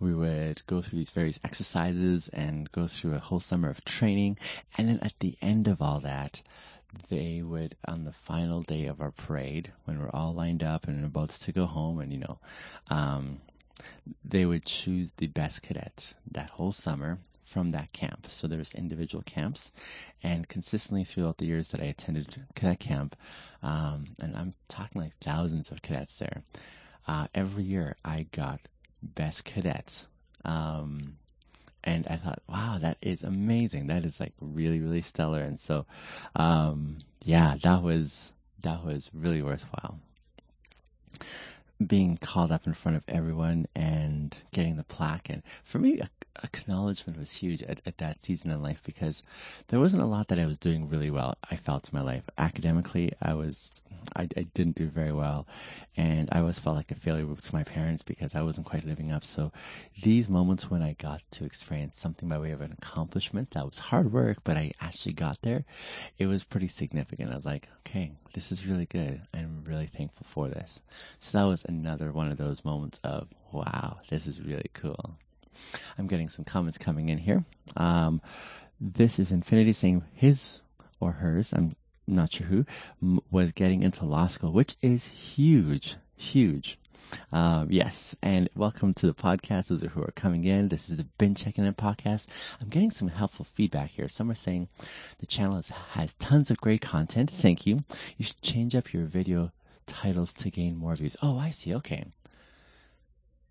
we 0.00 0.14
would 0.14 0.62
go 0.66 0.82
through 0.82 0.98
these 0.98 1.10
various 1.10 1.38
exercises 1.44 2.28
and 2.28 2.70
go 2.70 2.86
through 2.86 3.14
a 3.14 3.18
whole 3.18 3.40
summer 3.40 3.70
of 3.70 3.84
training. 3.84 4.38
And 4.76 4.88
then 4.88 5.00
at 5.02 5.14
the 5.20 5.36
end 5.40 5.68
of 5.68 5.80
all 5.80 6.00
that, 6.00 6.42
they 7.10 7.42
would, 7.42 7.76
on 7.86 8.04
the 8.04 8.12
final 8.12 8.62
day 8.62 8.86
of 8.86 9.00
our 9.00 9.10
parade, 9.10 9.72
when 9.84 9.98
we're 9.98 10.10
all 10.10 10.32
lined 10.32 10.62
up 10.62 10.86
and 10.86 11.04
about 11.04 11.30
to 11.30 11.52
go 11.52 11.66
home, 11.66 11.98
and 11.98 12.12
you 12.12 12.20
know, 12.20 12.38
um, 12.88 13.40
they 14.24 14.44
would 14.44 14.64
choose 14.64 15.10
the 15.16 15.26
best 15.26 15.62
cadet 15.62 16.12
that 16.32 16.50
whole 16.50 16.72
summer 16.72 17.18
from 17.54 17.70
that 17.70 17.92
camp. 17.92 18.26
So 18.30 18.48
there's 18.48 18.74
individual 18.74 19.22
camps, 19.22 19.70
and 20.24 20.46
consistently 20.48 21.04
throughout 21.04 21.38
the 21.38 21.46
years 21.46 21.68
that 21.68 21.80
I 21.80 21.84
attended 21.84 22.36
cadet 22.56 22.80
camp, 22.80 23.14
um, 23.62 24.08
and 24.20 24.36
I'm 24.36 24.54
talking 24.66 25.02
like 25.02 25.12
thousands 25.20 25.70
of 25.70 25.80
cadets 25.80 26.18
there. 26.18 26.42
Uh, 27.06 27.28
every 27.32 27.62
year 27.62 27.94
I 28.04 28.26
got 28.32 28.58
best 29.02 29.44
cadets. 29.44 30.04
Um, 30.44 31.16
and 31.84 32.08
I 32.08 32.16
thought, 32.16 32.42
wow, 32.48 32.78
that 32.80 32.98
is 33.00 33.22
amazing. 33.22 33.86
That 33.86 34.04
is 34.04 34.18
like 34.18 34.32
really, 34.40 34.80
really 34.80 35.02
stellar. 35.02 35.42
And 35.42 35.60
so, 35.60 35.86
um, 36.34 36.98
yeah, 37.22 37.54
that 37.62 37.82
was, 37.82 38.32
that 38.62 38.84
was 38.84 39.08
really 39.14 39.42
worthwhile 39.42 40.00
being 41.84 42.16
called 42.16 42.52
up 42.52 42.66
in 42.66 42.74
front 42.74 42.96
of 42.96 43.02
everyone 43.08 43.66
and 43.74 44.36
getting 44.52 44.76
the 44.76 44.84
plaque. 44.84 45.30
And 45.30 45.42
for 45.64 45.78
me, 45.78 46.00
acknowledgement 46.42 47.18
was 47.18 47.30
huge 47.30 47.62
at, 47.62 47.80
at 47.86 47.98
that 47.98 48.24
season 48.24 48.50
in 48.50 48.62
life 48.62 48.80
because 48.84 49.22
there 49.68 49.80
wasn't 49.80 50.02
a 50.02 50.06
lot 50.06 50.28
that 50.28 50.38
I 50.38 50.46
was 50.46 50.58
doing 50.58 50.88
really 50.88 51.10
well. 51.10 51.36
I 51.50 51.56
felt 51.56 51.88
in 51.92 51.98
my 51.98 52.04
life 52.04 52.28
academically, 52.38 53.12
I 53.20 53.34
was 53.34 53.72
I, 54.16 54.28
I 54.36 54.42
didn't 54.54 54.76
do 54.76 54.86
very 54.86 55.12
well, 55.12 55.46
and 55.96 56.28
I 56.32 56.40
always 56.40 56.58
felt 56.58 56.76
like 56.76 56.90
a 56.90 56.94
failure 56.94 57.26
to 57.26 57.54
my 57.54 57.64
parents 57.64 58.02
because 58.02 58.34
I 58.34 58.42
wasn't 58.42 58.66
quite 58.66 58.84
living 58.84 59.12
up. 59.12 59.24
So 59.24 59.52
these 60.02 60.28
moments 60.28 60.70
when 60.70 60.82
I 60.82 60.94
got 60.94 61.22
to 61.32 61.44
experience 61.44 61.98
something 61.98 62.28
by 62.28 62.38
way 62.38 62.50
of 62.50 62.60
an 62.60 62.72
accomplishment 62.72 63.52
that 63.52 63.64
was 63.64 63.78
hard 63.78 64.12
work, 64.12 64.38
but 64.44 64.56
I 64.56 64.72
actually 64.80 65.14
got 65.14 65.40
there, 65.42 65.64
it 66.18 66.26
was 66.26 66.44
pretty 66.44 66.68
significant. 66.68 67.32
I 67.32 67.36
was 67.36 67.46
like, 67.46 67.68
okay, 67.80 68.12
this 68.34 68.52
is 68.52 68.66
really 68.66 68.86
good. 68.86 69.20
I'm 69.32 69.64
really 69.64 69.86
thankful 69.86 70.26
for 70.30 70.48
this. 70.48 70.80
So 71.20 71.38
that 71.38 71.44
was 71.44 71.63
another 71.66 72.12
one 72.12 72.30
of 72.30 72.36
those 72.36 72.64
moments 72.64 73.00
of 73.04 73.28
wow, 73.52 73.98
this 74.10 74.26
is 74.26 74.40
really 74.40 74.70
cool. 74.74 75.16
I'm 75.98 76.06
getting 76.06 76.28
some 76.28 76.44
comments 76.44 76.78
coming 76.78 77.08
in 77.08 77.18
here. 77.18 77.44
Um, 77.76 78.20
this 78.80 79.18
is 79.18 79.32
Infinity 79.32 79.72
saying 79.72 80.02
his 80.14 80.60
or 81.00 81.12
hers, 81.12 81.52
I'm 81.52 81.76
not 82.06 82.32
sure 82.32 82.46
who, 82.46 82.64
m- 83.02 83.20
was 83.30 83.52
getting 83.52 83.82
into 83.82 84.04
law 84.04 84.26
school, 84.26 84.52
which 84.52 84.76
is 84.82 85.04
huge, 85.04 85.96
huge. 86.16 86.78
Um, 87.32 87.68
yes, 87.70 88.14
and 88.22 88.48
welcome 88.56 88.94
to 88.94 89.06
the 89.06 89.14
podcast. 89.14 89.68
Those 89.68 89.82
who 89.82 90.02
are 90.02 90.12
coming 90.16 90.44
in, 90.44 90.68
this 90.68 90.90
is 90.90 90.96
the 90.96 91.04
Bin 91.18 91.34
Checking 91.34 91.64
In 91.64 91.74
podcast. 91.74 92.26
I'm 92.60 92.68
getting 92.68 92.90
some 92.90 93.08
helpful 93.08 93.44
feedback 93.44 93.90
here. 93.90 94.08
Some 94.08 94.30
are 94.30 94.34
saying 94.34 94.68
the 95.18 95.26
channel 95.26 95.56
has, 95.56 95.68
has 95.68 96.14
tons 96.14 96.50
of 96.50 96.56
great 96.60 96.80
content. 96.80 97.30
Thank 97.30 97.66
you. 97.66 97.80
You 98.16 98.24
should 98.24 98.40
change 98.42 98.74
up 98.74 98.92
your 98.92 99.04
video 99.04 99.52
titles 99.86 100.32
to 100.34 100.50
gain 100.50 100.76
more 100.76 100.94
views. 100.96 101.16
Oh, 101.22 101.38
I 101.38 101.50
see. 101.50 101.74
Okay. 101.76 102.04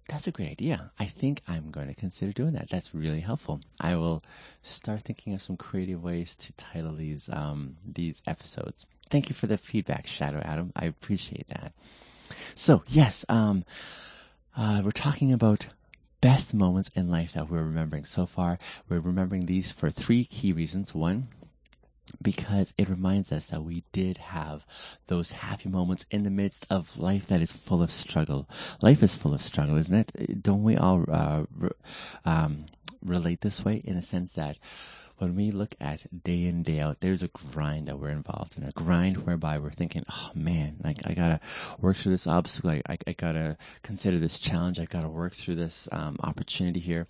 That's 0.09 0.27
a 0.27 0.31
great 0.31 0.51
idea. 0.51 0.91
I 0.99 1.05
think 1.05 1.41
I'm 1.47 1.71
going 1.71 1.87
to 1.87 1.93
consider 1.93 2.33
doing 2.33 2.53
that. 2.53 2.69
That's 2.69 2.93
really 2.93 3.21
helpful. 3.21 3.61
I 3.79 3.95
will 3.95 4.23
start 4.63 5.01
thinking 5.01 5.33
of 5.33 5.41
some 5.41 5.55
creative 5.55 6.03
ways 6.03 6.35
to 6.35 6.53
title 6.53 6.93
these 6.95 7.29
um, 7.31 7.77
these 7.85 8.21
episodes. 8.27 8.85
Thank 9.09 9.29
you 9.29 9.35
for 9.35 9.47
the 9.47 9.57
feedback, 9.57 10.07
Shadow 10.07 10.41
Adam. 10.43 10.73
I 10.75 10.85
appreciate 10.85 11.47
that. 11.49 11.73
So 12.55 12.83
yes, 12.87 13.25
um, 13.29 13.63
uh, 14.55 14.81
we're 14.83 14.91
talking 14.91 15.33
about 15.33 15.65
best 16.19 16.53
moments 16.53 16.89
in 16.95 17.09
life 17.09 17.33
that 17.33 17.49
we're 17.49 17.63
remembering 17.63 18.05
so 18.05 18.25
far. 18.25 18.59
We're 18.89 18.99
remembering 18.99 19.45
these 19.45 19.71
for 19.71 19.89
three 19.89 20.25
key 20.25 20.53
reasons. 20.53 20.93
One, 20.93 21.27
because 22.21 22.73
it 22.77 22.89
reminds 22.89 23.31
us 23.31 23.47
that 23.47 23.63
we 23.63 23.83
did 23.91 24.17
have 24.17 24.65
those 25.07 25.31
happy 25.31 25.69
moments 25.69 26.05
in 26.11 26.23
the 26.23 26.29
midst 26.29 26.65
of 26.69 26.97
life 26.97 27.27
that 27.27 27.41
is 27.41 27.51
full 27.51 27.81
of 27.81 27.91
struggle. 27.91 28.47
Life 28.81 29.03
is 29.03 29.15
full 29.15 29.33
of 29.33 29.41
struggle, 29.41 29.77
isn't 29.77 29.95
it? 29.95 30.43
Don't 30.43 30.63
we 30.63 30.77
all 30.77 31.03
uh, 31.09 31.43
um, 32.25 32.65
relate 33.03 33.41
this 33.41 33.63
way 33.63 33.81
in 33.83 33.97
a 33.97 34.01
sense 34.01 34.33
that 34.33 34.57
when 35.17 35.35
we 35.35 35.51
look 35.51 35.75
at 35.79 36.01
day 36.23 36.43
in 36.43 36.63
day 36.63 36.79
out, 36.79 36.99
there's 36.99 37.23
a 37.23 37.27
grind 37.27 37.87
that 37.87 37.99
we're 37.99 38.09
involved 38.09 38.57
in, 38.57 38.63
a 38.63 38.71
grind 38.71 39.17
whereby 39.25 39.59
we're 39.59 39.71
thinking, 39.71 40.03
oh 40.11 40.31
man, 40.33 40.77
like 40.83 40.99
I 41.05 41.13
gotta 41.13 41.39
work 41.79 41.97
through 41.97 42.11
this 42.11 42.27
obstacle, 42.27 42.71
I, 42.71 42.81
I, 42.87 42.97
I 43.07 43.13
gotta 43.13 43.57
consider 43.83 44.19
this 44.19 44.39
challenge, 44.39 44.79
I 44.79 44.85
gotta 44.85 45.09
work 45.09 45.33
through 45.33 45.55
this 45.55 45.87
um, 45.91 46.17
opportunity 46.21 46.79
here, 46.79 47.07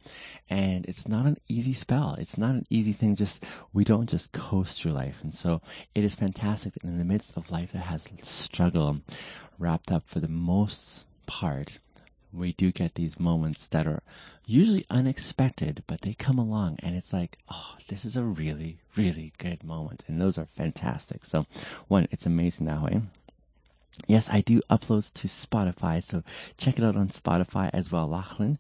and 0.49 0.85
it's 0.85 1.07
not 1.07 1.25
an 1.25 1.37
easy 1.47 1.73
spell. 1.73 2.15
It's 2.19 2.37
not 2.37 2.51
an 2.51 2.65
easy 2.69 2.93
thing. 2.93 3.15
Just 3.15 3.43
we 3.71 3.83
don't 3.83 4.09
just 4.09 4.31
coast 4.31 4.81
through 4.81 4.93
life, 4.93 5.19
and 5.23 5.33
so 5.33 5.61
it 5.95 6.03
is 6.03 6.15
fantastic 6.15 6.73
that 6.73 6.83
in 6.83 6.97
the 6.97 7.05
midst 7.05 7.37
of 7.37 7.51
life 7.51 7.71
that 7.71 7.79
has 7.79 8.07
struggle 8.23 8.97
wrapped 9.57 9.91
up 9.91 10.07
for 10.07 10.19
the 10.19 10.27
most 10.27 11.05
part 11.25 11.79
we 12.33 12.53
do 12.53 12.71
get 12.71 12.95
these 12.95 13.19
moments 13.19 13.67
that 13.67 13.87
are 13.87 14.01
usually 14.45 14.85
unexpected, 14.89 15.83
but 15.87 16.01
they 16.01 16.13
come 16.13 16.39
along 16.39 16.77
and 16.81 16.95
it's 16.95 17.13
like, 17.13 17.37
oh, 17.49 17.75
this 17.87 18.05
is 18.05 18.17
a 18.17 18.23
really, 18.23 18.77
really 18.95 19.31
good 19.37 19.63
moment. 19.63 20.03
And 20.07 20.19
those 20.19 20.37
are 20.37 20.47
fantastic. 20.57 21.25
So 21.25 21.45
one, 21.87 22.07
it's 22.11 22.25
amazing 22.25 22.65
that 22.65 22.81
way. 22.81 23.01
Yes, 24.07 24.27
I 24.27 24.41
do 24.41 24.61
uploads 24.71 25.13
to 25.13 25.27
Spotify, 25.27 26.01
so 26.01 26.23
check 26.57 26.79
it 26.79 26.83
out 26.83 26.95
on 26.95 27.09
Spotify 27.09 27.69
as 27.71 27.91
well, 27.91 28.07
Lachlan. 28.07 28.57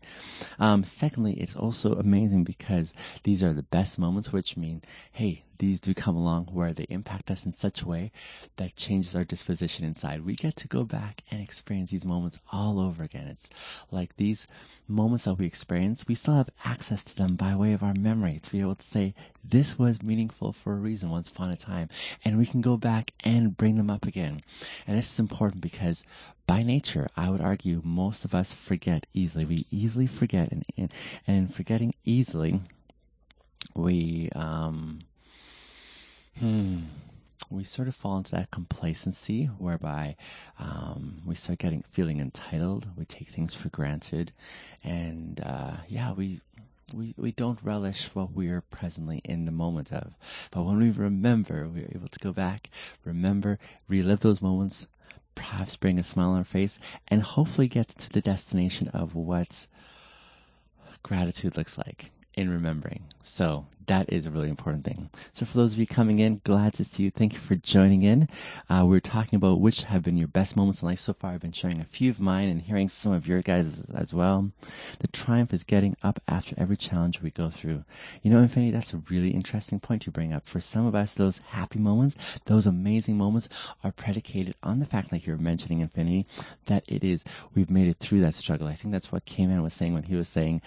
Um, 0.59 0.83
secondly, 0.83 1.33
it's 1.33 1.55
also 1.55 1.93
amazing 1.93 2.43
because 2.43 2.93
these 3.23 3.43
are 3.43 3.51
the 3.51 3.63
best 3.63 3.97
moments, 3.97 4.31
which 4.31 4.55
mean, 4.55 4.83
hey, 5.11 5.43
these 5.63 5.79
do 5.79 5.93
come 5.93 6.17
along 6.17 6.47
where 6.47 6.73
they 6.73 6.85
impact 6.89 7.31
us 7.31 7.45
in 7.45 7.53
such 7.53 7.83
a 7.83 7.87
way 7.87 8.11
that 8.57 8.75
changes 8.75 9.15
our 9.15 9.23
disposition 9.23 9.85
inside. 9.85 10.25
We 10.25 10.35
get 10.35 10.57
to 10.57 10.67
go 10.67 10.83
back 10.83 11.23
and 11.31 11.41
experience 11.41 11.89
these 11.89 12.03
moments 12.03 12.37
all 12.51 12.81
over 12.81 13.01
again. 13.01 13.27
It's 13.27 13.49
like 13.89 14.13
these 14.17 14.45
moments 14.89 15.23
that 15.23 15.35
we 15.35 15.45
experience, 15.45 16.05
we 16.05 16.15
still 16.15 16.33
have 16.33 16.49
access 16.65 17.01
to 17.05 17.15
them 17.15 17.37
by 17.37 17.55
way 17.55 17.71
of 17.71 17.81
our 17.81 17.93
memory 17.93 18.39
to 18.43 18.51
be 18.51 18.59
able 18.59 18.75
to 18.75 18.85
say, 18.85 19.15
this 19.45 19.79
was 19.79 20.03
meaningful 20.03 20.51
for 20.51 20.73
a 20.73 20.75
reason 20.75 21.09
once 21.09 21.29
upon 21.29 21.51
a 21.51 21.55
time. 21.55 21.87
And 22.25 22.37
we 22.37 22.45
can 22.45 22.59
go 22.59 22.75
back 22.75 23.13
and 23.23 23.55
bring 23.55 23.77
them 23.77 23.89
up 23.89 24.05
again. 24.05 24.41
And 24.85 24.97
this 24.97 25.13
is 25.13 25.19
important 25.21 25.61
because 25.61 26.03
by 26.45 26.63
nature, 26.63 27.09
I 27.15 27.29
would 27.29 27.41
argue 27.41 27.81
most 27.85 28.25
of 28.25 28.35
us 28.35 28.51
forget 28.51 29.07
easily. 29.13 29.45
We 29.45 29.65
easily 29.71 30.07
forget 30.07 30.51
and, 30.51 30.65
and, 30.77 30.93
and 31.25 31.37
in 31.37 31.47
forgetting 31.47 31.93
easily, 32.03 32.59
we, 33.73 34.29
um, 34.35 34.99
hmm, 36.39 36.79
we 37.49 37.63
sort 37.63 37.87
of 37.87 37.95
fall 37.95 38.17
into 38.17 38.31
that 38.31 38.51
complacency 38.51 39.45
whereby 39.45 40.15
um, 40.59 41.21
we 41.25 41.35
start 41.35 41.59
getting 41.59 41.83
feeling 41.91 42.19
entitled. 42.19 42.87
We 42.97 43.05
take 43.05 43.29
things 43.29 43.53
for 43.53 43.69
granted, 43.69 44.31
and 44.83 45.39
uh, 45.41 45.77
yeah, 45.87 46.13
we 46.13 46.41
we 46.93 47.13
we 47.17 47.31
don't 47.31 47.59
relish 47.63 48.09
what 48.13 48.33
we 48.33 48.49
are 48.49 48.61
presently 48.61 49.21
in 49.23 49.45
the 49.45 49.51
moment 49.51 49.91
of. 49.91 50.13
But 50.51 50.63
when 50.63 50.79
we 50.79 50.91
remember, 50.91 51.67
we 51.67 51.81
are 51.81 51.91
able 51.93 52.09
to 52.09 52.19
go 52.19 52.33
back, 52.33 52.69
remember, 53.05 53.59
relive 53.87 54.21
those 54.21 54.41
moments, 54.41 54.87
perhaps 55.35 55.75
bring 55.75 55.99
a 55.99 56.03
smile 56.03 56.31
on 56.31 56.39
our 56.39 56.43
face, 56.43 56.79
and 57.07 57.21
hopefully 57.21 57.67
get 57.67 57.87
to 57.89 58.09
the 58.09 58.21
destination 58.21 58.89
of 58.89 59.15
what 59.15 59.67
gratitude 61.03 61.57
looks 61.57 61.77
like 61.77 62.11
in 62.35 62.49
remembering. 62.49 63.03
So 63.23 63.65
that 63.87 64.11
is 64.13 64.25
a 64.25 64.31
really 64.31 64.49
important 64.49 64.85
thing. 64.85 65.09
So 65.33 65.45
for 65.45 65.57
those 65.57 65.73
of 65.73 65.79
you 65.79 65.87
coming 65.87 66.19
in, 66.19 66.41
glad 66.43 66.73
to 66.75 66.85
see 66.85 67.03
you. 67.03 67.11
Thank 67.11 67.33
you 67.33 67.39
for 67.39 67.55
joining 67.55 68.03
in. 68.03 68.29
Uh, 68.69 68.85
we're 68.87 68.99
talking 68.99 69.37
about 69.37 69.59
which 69.59 69.83
have 69.83 70.03
been 70.03 70.17
your 70.17 70.27
best 70.27 70.55
moments 70.55 70.81
in 70.81 70.87
life 70.87 70.99
so 70.99 71.13
far. 71.13 71.31
I've 71.31 71.41
been 71.41 71.51
sharing 71.51 71.81
a 71.81 71.85
few 71.85 72.09
of 72.09 72.19
mine 72.19 72.49
and 72.49 72.61
hearing 72.61 72.89
some 72.89 73.11
of 73.11 73.27
your 73.27 73.41
guys 73.41 73.67
as 73.93 74.13
well. 74.13 74.51
The 74.99 75.07
triumph 75.07 75.53
is 75.53 75.63
getting 75.63 75.95
up 76.01 76.21
after 76.27 76.55
every 76.57 76.77
challenge 76.77 77.21
we 77.21 77.31
go 77.31 77.49
through. 77.49 77.83
You 78.21 78.31
know, 78.31 78.39
Infinity, 78.39 78.71
that's 78.71 78.93
a 78.93 79.03
really 79.09 79.31
interesting 79.31 79.79
point 79.79 80.03
to 80.03 80.11
bring 80.11 80.33
up. 80.33 80.47
For 80.47 80.61
some 80.61 80.85
of 80.85 80.95
us, 80.95 81.13
those 81.13 81.39
happy 81.49 81.79
moments, 81.79 82.15
those 82.45 82.67
amazing 82.67 83.17
moments 83.17 83.49
are 83.83 83.91
predicated 83.91 84.55
on 84.63 84.79
the 84.79 84.85
fact, 84.85 85.11
like 85.11 85.25
you're 85.25 85.37
mentioning, 85.37 85.81
Infinity, 85.81 86.25
that 86.65 86.83
it 86.87 87.03
is, 87.03 87.23
we've 87.53 87.69
made 87.69 87.87
it 87.87 87.99
through 87.99 88.21
that 88.21 88.35
struggle. 88.35 88.67
I 88.67 88.75
think 88.75 88.93
that's 88.93 89.11
what 89.11 89.25
K-Man 89.25 89.61
was 89.61 89.73
saying 89.73 89.93
when 89.93 90.03
he 90.03 90.15
was 90.15 90.29
saying, 90.29 90.61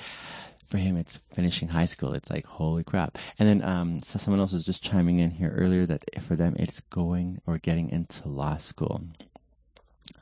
for 0.68 0.78
him 0.78 0.96
it's 0.96 1.18
finishing 1.35 1.68
high 1.68 1.87
school. 1.87 2.12
It's 2.14 2.30
like 2.30 2.46
holy 2.46 2.85
crap. 2.85 3.18
And 3.38 3.49
then 3.49 3.62
um, 3.68 4.02
so 4.02 4.18
someone 4.18 4.40
else 4.40 4.52
was 4.52 4.64
just 4.64 4.82
chiming 4.82 5.18
in 5.18 5.30
here 5.30 5.52
earlier 5.56 5.87
that 5.87 6.23
for 6.25 6.37
them 6.37 6.56
it's 6.58 6.80
going 6.80 7.40
or 7.46 7.58
getting 7.58 7.90
into 7.90 8.28
law 8.28 8.56
school. 8.58 9.02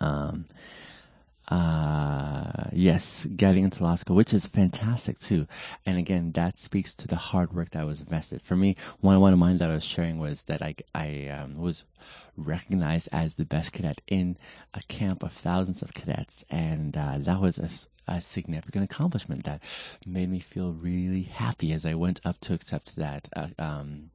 Um, 0.00 0.46
uh, 1.48 2.64
yes, 2.72 3.26
getting 3.36 3.64
into 3.64 3.82
law 3.82 3.96
school, 3.96 4.16
which 4.16 4.32
is 4.32 4.46
fantastic 4.46 5.18
too. 5.18 5.46
And 5.84 5.98
again, 5.98 6.32
that 6.32 6.58
speaks 6.58 6.94
to 6.96 7.08
the 7.08 7.16
hard 7.16 7.52
work 7.52 7.70
that 7.70 7.86
was 7.86 8.00
invested. 8.00 8.42
For 8.42 8.56
me, 8.56 8.76
one 9.00 9.20
one 9.20 9.32
of 9.32 9.38
mine 9.38 9.58
that 9.58 9.70
I 9.70 9.74
was 9.74 9.84
sharing 9.84 10.18
was 10.18 10.40
that 10.42 10.62
I 10.62 10.74
I 10.94 11.28
um, 11.28 11.58
was 11.58 11.84
recognized 12.36 13.08
as 13.12 13.34
the 13.34 13.44
best 13.44 13.72
cadet 13.72 14.00
in 14.06 14.36
a 14.72 14.80
camp 14.88 15.22
of 15.22 15.32
thousands 15.32 15.82
of 15.82 15.92
cadets, 15.92 16.44
and 16.50 16.96
uh, 16.96 17.18
that 17.18 17.40
was 17.40 17.58
a, 17.58 17.68
a 18.08 18.20
significant 18.20 18.84
accomplishment 18.84 19.44
that 19.44 19.62
made 20.06 20.30
me 20.30 20.40
feel 20.40 20.72
really 20.72 21.22
happy 21.22 21.72
as 21.72 21.84
I 21.84 21.94
went 21.94 22.20
up 22.24 22.38
to 22.40 22.54
accept 22.54 22.96
that 22.96 23.28
uh, 23.36 23.48
um, 23.58 24.10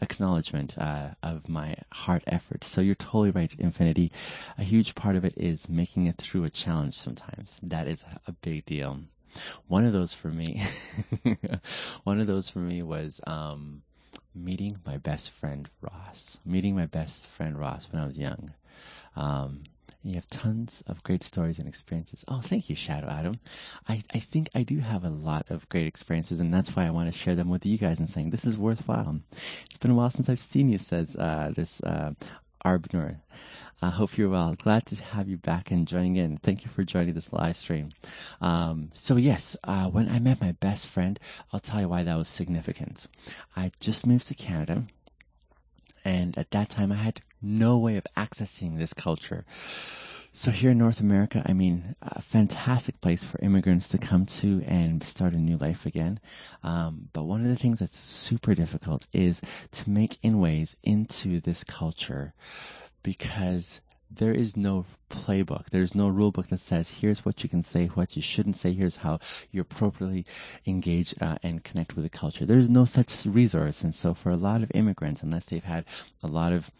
acknowledgement 0.00 0.76
uh, 0.78 1.08
of 1.22 1.48
my 1.48 1.76
hard 1.92 2.22
effort. 2.26 2.64
So 2.64 2.80
you're 2.80 2.94
totally 2.94 3.30
right, 3.30 3.52
Infinity. 3.58 4.12
A 4.56 4.62
huge 4.62 4.94
part 4.94 5.16
of 5.16 5.24
it 5.24 5.34
is 5.36 5.68
making 5.68 6.06
it 6.06 6.16
through 6.18 6.44
a 6.44 6.50
challenge 6.50 6.94
sometimes. 6.94 7.58
That 7.62 7.88
is 7.88 8.04
a 8.26 8.32
big 8.32 8.64
deal. 8.64 9.00
One 9.66 9.84
of 9.84 9.92
those 9.92 10.14
for 10.14 10.28
me, 10.28 10.62
one 12.04 12.20
of 12.20 12.26
those 12.26 12.48
for 12.48 12.58
me 12.58 12.82
was 12.82 13.20
um, 13.26 13.82
meeting 14.34 14.78
my 14.86 14.96
best 14.96 15.30
friend 15.32 15.68
Ross. 15.80 16.38
Meeting 16.44 16.74
my 16.74 16.86
best 16.86 17.26
friend 17.28 17.58
Ross 17.58 17.88
when 17.90 18.02
I 18.02 18.06
was 18.06 18.18
young. 18.18 18.52
Um, 19.16 19.64
you 20.02 20.14
have 20.14 20.26
tons 20.28 20.82
of 20.86 21.02
great 21.02 21.22
stories 21.22 21.58
and 21.58 21.68
experiences. 21.68 22.24
Oh, 22.28 22.40
thank 22.40 22.70
you, 22.70 22.76
Shadow 22.76 23.08
Adam. 23.08 23.40
I, 23.88 24.02
I 24.12 24.20
think 24.20 24.48
I 24.54 24.62
do 24.62 24.78
have 24.78 25.04
a 25.04 25.10
lot 25.10 25.50
of 25.50 25.68
great 25.68 25.86
experiences, 25.86 26.40
and 26.40 26.52
that's 26.54 26.74
why 26.74 26.86
I 26.86 26.90
want 26.90 27.12
to 27.12 27.18
share 27.18 27.34
them 27.34 27.48
with 27.48 27.66
you 27.66 27.78
guys 27.78 27.98
and 27.98 28.08
saying 28.08 28.30
this 28.30 28.44
is 28.44 28.56
worthwhile. 28.56 29.20
It's 29.66 29.78
been 29.78 29.90
a 29.90 29.94
while 29.94 30.10
since 30.10 30.28
I've 30.28 30.40
seen 30.40 30.68
you, 30.68 30.78
says 30.78 31.14
uh, 31.16 31.52
this 31.54 31.82
uh, 31.82 32.12
Arbner. 32.64 33.20
I 33.80 33.90
hope 33.90 34.18
you're 34.18 34.28
well. 34.28 34.54
Glad 34.54 34.86
to 34.86 35.02
have 35.04 35.28
you 35.28 35.36
back 35.36 35.70
and 35.70 35.86
joining 35.86 36.16
in. 36.16 36.36
Thank 36.38 36.64
you 36.64 36.70
for 36.70 36.82
joining 36.82 37.14
this 37.14 37.32
live 37.32 37.56
stream. 37.56 37.92
Um, 38.40 38.90
so 38.94 39.16
yes, 39.16 39.56
uh, 39.62 39.88
when 39.88 40.08
I 40.08 40.18
met 40.18 40.40
my 40.40 40.52
best 40.52 40.88
friend, 40.88 41.18
I'll 41.52 41.60
tell 41.60 41.80
you 41.80 41.88
why 41.88 42.02
that 42.02 42.16
was 42.16 42.28
significant. 42.28 43.06
I 43.54 43.70
just 43.78 44.04
moved 44.04 44.28
to 44.28 44.34
Canada, 44.34 44.84
and 46.08 46.38
at 46.38 46.50
that 46.52 46.70
time 46.70 46.90
I 46.90 46.96
had 46.96 47.20
no 47.42 47.76
way 47.78 47.98
of 47.98 48.06
accessing 48.16 48.78
this 48.78 48.94
culture. 48.94 49.44
So 50.32 50.50
here 50.50 50.70
in 50.70 50.78
North 50.78 51.00
America, 51.00 51.42
I 51.44 51.52
mean, 51.52 51.94
a 52.00 52.22
fantastic 52.22 53.00
place 53.00 53.22
for 53.22 53.40
immigrants 53.42 53.88
to 53.88 53.98
come 53.98 54.24
to 54.40 54.62
and 54.66 55.02
start 55.02 55.34
a 55.34 55.38
new 55.38 55.58
life 55.58 55.84
again. 55.84 56.20
Um, 56.62 57.08
but 57.12 57.24
one 57.24 57.42
of 57.42 57.48
the 57.48 57.56
things 57.56 57.80
that's 57.80 57.98
super 57.98 58.54
difficult 58.54 59.06
is 59.12 59.40
to 59.72 59.90
make 59.90 60.20
inways 60.22 60.74
into 60.82 61.40
this 61.40 61.62
culture 61.64 62.32
because 63.02 63.80
there 64.10 64.32
is 64.32 64.56
no 64.56 64.84
playbook. 65.10 65.70
There's 65.70 65.94
no 65.94 66.08
rule 66.08 66.30
book 66.30 66.48
that 66.48 66.60
says 66.60 66.88
here's 66.88 67.24
what 67.24 67.42
you 67.42 67.48
can 67.48 67.62
say, 67.62 67.86
what 67.86 68.16
you 68.16 68.22
shouldn't 68.22 68.56
say. 68.56 68.72
Here's 68.72 68.96
how 68.96 69.20
you 69.50 69.60
appropriately 69.60 70.26
engage 70.66 71.14
uh, 71.20 71.36
and 71.42 71.62
connect 71.62 71.94
with 71.94 72.04
the 72.04 72.10
culture. 72.10 72.46
There's 72.46 72.70
no 72.70 72.84
such 72.84 73.26
resource, 73.26 73.82
and 73.82 73.94
so 73.94 74.14
for 74.14 74.30
a 74.30 74.36
lot 74.36 74.62
of 74.62 74.72
immigrants, 74.74 75.22
unless 75.22 75.44
they've 75.46 75.64
had 75.64 75.84
a 76.22 76.26
lot 76.26 76.52
of 76.52 76.70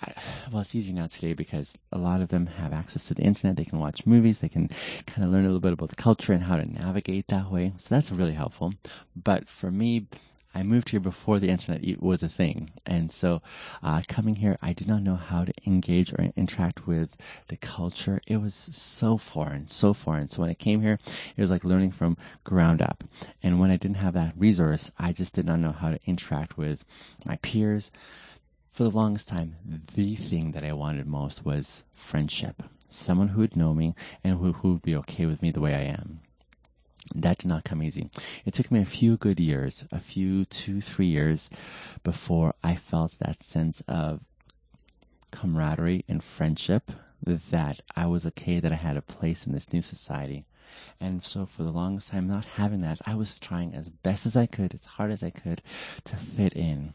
I, 0.00 0.12
well, 0.52 0.60
it's 0.60 0.74
easy 0.74 0.92
now 0.92 1.08
today 1.08 1.32
because 1.32 1.76
a 1.90 1.98
lot 1.98 2.20
of 2.20 2.28
them 2.28 2.46
have 2.46 2.72
access 2.72 3.08
to 3.08 3.14
the 3.14 3.22
internet. 3.22 3.56
They 3.56 3.64
can 3.64 3.80
watch 3.80 4.06
movies. 4.06 4.38
They 4.38 4.48
can 4.48 4.68
kind 5.06 5.24
of 5.24 5.32
learn 5.32 5.42
a 5.42 5.48
little 5.48 5.60
bit 5.60 5.72
about 5.72 5.88
the 5.88 5.96
culture 5.96 6.32
and 6.32 6.42
how 6.42 6.56
to 6.56 6.64
navigate 6.64 7.28
that 7.28 7.50
way. 7.50 7.72
So 7.78 7.94
that's 7.94 8.12
really 8.12 8.32
helpful. 8.32 8.74
But 9.16 9.48
for 9.48 9.70
me, 9.70 10.06
I 10.54 10.62
moved 10.62 10.88
here 10.90 11.00
before 11.00 11.38
the 11.38 11.48
internet 11.48 12.00
was 12.02 12.22
a 12.22 12.28
thing. 12.28 12.70
And 12.84 13.10
so, 13.10 13.42
uh, 13.82 14.02
coming 14.08 14.36
here, 14.36 14.58
I 14.60 14.72
did 14.72 14.88
not 14.88 15.02
know 15.02 15.16
how 15.16 15.44
to 15.44 15.52
engage 15.66 16.12
or 16.12 16.30
interact 16.36 16.86
with 16.86 17.16
the 17.48 17.56
culture. 17.56 18.20
It 18.26 18.36
was 18.36 18.54
so 18.54 19.16
foreign, 19.18 19.68
so 19.68 19.94
foreign. 19.94 20.28
So 20.28 20.40
when 20.40 20.50
I 20.50 20.54
came 20.54 20.82
here, 20.82 20.98
it 21.36 21.40
was 21.40 21.50
like 21.50 21.64
learning 21.64 21.92
from 21.92 22.16
ground 22.44 22.82
up. 22.82 23.02
And 23.42 23.60
when 23.60 23.70
I 23.70 23.76
didn't 23.76 23.96
have 23.96 24.14
that 24.14 24.34
resource, 24.36 24.90
I 24.98 25.12
just 25.12 25.34
did 25.34 25.46
not 25.46 25.60
know 25.60 25.72
how 25.72 25.90
to 25.90 26.00
interact 26.06 26.56
with 26.56 26.84
my 27.24 27.36
peers 27.36 27.90
for 28.72 28.84
the 28.84 28.90
longest 28.90 29.28
time, 29.28 29.54
the 29.94 30.16
thing 30.16 30.52
that 30.52 30.64
I 30.64 30.72
wanted 30.72 31.06
most 31.06 31.44
was 31.44 31.84
friendship. 31.92 32.62
Someone 32.88 33.28
who 33.28 33.42
would 33.42 33.54
know 33.54 33.74
me 33.74 33.94
and 34.24 34.38
who, 34.38 34.52
who 34.54 34.72
would 34.72 34.82
be 34.82 34.96
okay 34.96 35.26
with 35.26 35.42
me 35.42 35.50
the 35.50 35.60
way 35.60 35.74
I 35.74 35.92
am. 35.92 36.20
That 37.14 37.38
did 37.38 37.48
not 37.48 37.64
come 37.64 37.82
easy. 37.82 38.10
It 38.44 38.54
took 38.54 38.70
me 38.70 38.80
a 38.80 38.84
few 38.84 39.16
good 39.16 39.40
years, 39.40 39.84
a 39.90 39.98
few, 39.98 40.44
two, 40.44 40.80
three 40.80 41.08
years, 41.08 41.50
before 42.04 42.54
I 42.62 42.76
felt 42.76 43.18
that 43.18 43.42
sense 43.44 43.82
of 43.88 44.20
camaraderie 45.32 46.04
and 46.08 46.22
friendship 46.22 46.92
that 47.24 47.80
I 47.96 48.06
was 48.06 48.26
okay 48.26 48.60
that 48.60 48.72
I 48.72 48.76
had 48.76 48.96
a 48.96 49.02
place 49.02 49.46
in 49.46 49.52
this 49.52 49.72
new 49.72 49.82
society. 49.82 50.44
And 51.00 51.22
so 51.22 51.46
for 51.46 51.62
the 51.62 51.70
longest 51.70 52.08
time, 52.08 52.28
not 52.28 52.44
having 52.44 52.80
that, 52.82 53.00
I 53.04 53.14
was 53.14 53.38
trying 53.38 53.74
as 53.74 53.88
best 53.88 54.26
as 54.26 54.36
I 54.36 54.46
could, 54.46 54.74
as 54.74 54.84
hard 54.84 55.10
as 55.10 55.22
I 55.22 55.30
could, 55.30 55.62
to 56.04 56.16
fit 56.16 56.54
in. 56.54 56.94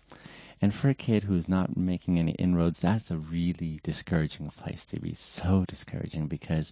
And 0.61 0.73
for 0.73 0.89
a 0.89 0.95
kid 0.95 1.23
who's 1.23 1.47
not 1.47 1.77
making 1.77 2.17
any 2.17 2.31
inroads, 2.31 2.79
that's 2.79 3.11
a 3.11 3.17
really 3.17 3.79
discouraging 3.83 4.49
place 4.49 4.85
to 4.85 4.99
be. 4.99 5.13
So 5.13 5.65
discouraging 5.67 6.27
because 6.27 6.71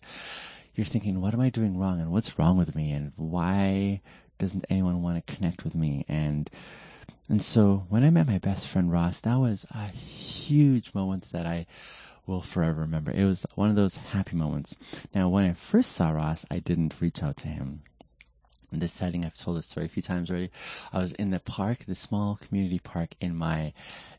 you're 0.73 0.85
thinking, 0.85 1.21
what 1.21 1.33
am 1.33 1.39
I 1.39 1.49
doing 1.49 1.77
wrong 1.77 2.01
and 2.01 2.11
what's 2.11 2.37
wrong 2.39 2.57
with 2.57 2.75
me 2.75 2.91
and 2.91 3.11
why 3.15 4.01
doesn't 4.37 4.65
anyone 4.69 5.01
want 5.01 5.25
to 5.25 5.35
connect 5.35 5.63
with 5.63 5.75
me? 5.75 6.05
And 6.07 6.49
and 7.29 7.41
so 7.41 7.85
when 7.89 8.03
I 8.03 8.11
met 8.11 8.27
my 8.27 8.37
best 8.37 8.67
friend 8.67 8.91
Ross, 8.91 9.21
that 9.21 9.39
was 9.39 9.65
a 9.71 9.87
huge 9.87 10.93
moment 10.93 11.31
that 11.31 11.47
I 11.47 11.65
will 12.27 12.41
forever 12.41 12.81
remember. 12.81 13.11
It 13.11 13.25
was 13.25 13.45
one 13.55 13.69
of 13.69 13.75
those 13.75 13.95
happy 13.95 14.35
moments. 14.35 14.75
Now, 15.13 15.29
when 15.29 15.45
I 15.45 15.53
first 15.53 15.93
saw 15.93 16.09
Ross, 16.09 16.45
I 16.51 16.59
didn't 16.59 16.93
reach 16.99 17.23
out 17.23 17.37
to 17.37 17.47
him 17.47 17.81
in 18.71 18.79
this 18.79 18.93
setting. 18.93 19.25
I've 19.25 19.37
told 19.37 19.57
this 19.57 19.67
story 19.67 19.85
a 19.85 19.89
few 19.89 20.03
times 20.03 20.29
already. 20.29 20.51
I 20.91 20.99
was 20.99 21.13
in 21.13 21.29
the 21.29 21.39
park, 21.39 21.79
the 21.87 21.95
small 21.95 22.39
community 22.47 22.79
park 22.79 23.09
in 23.19 23.35
my 23.35 23.73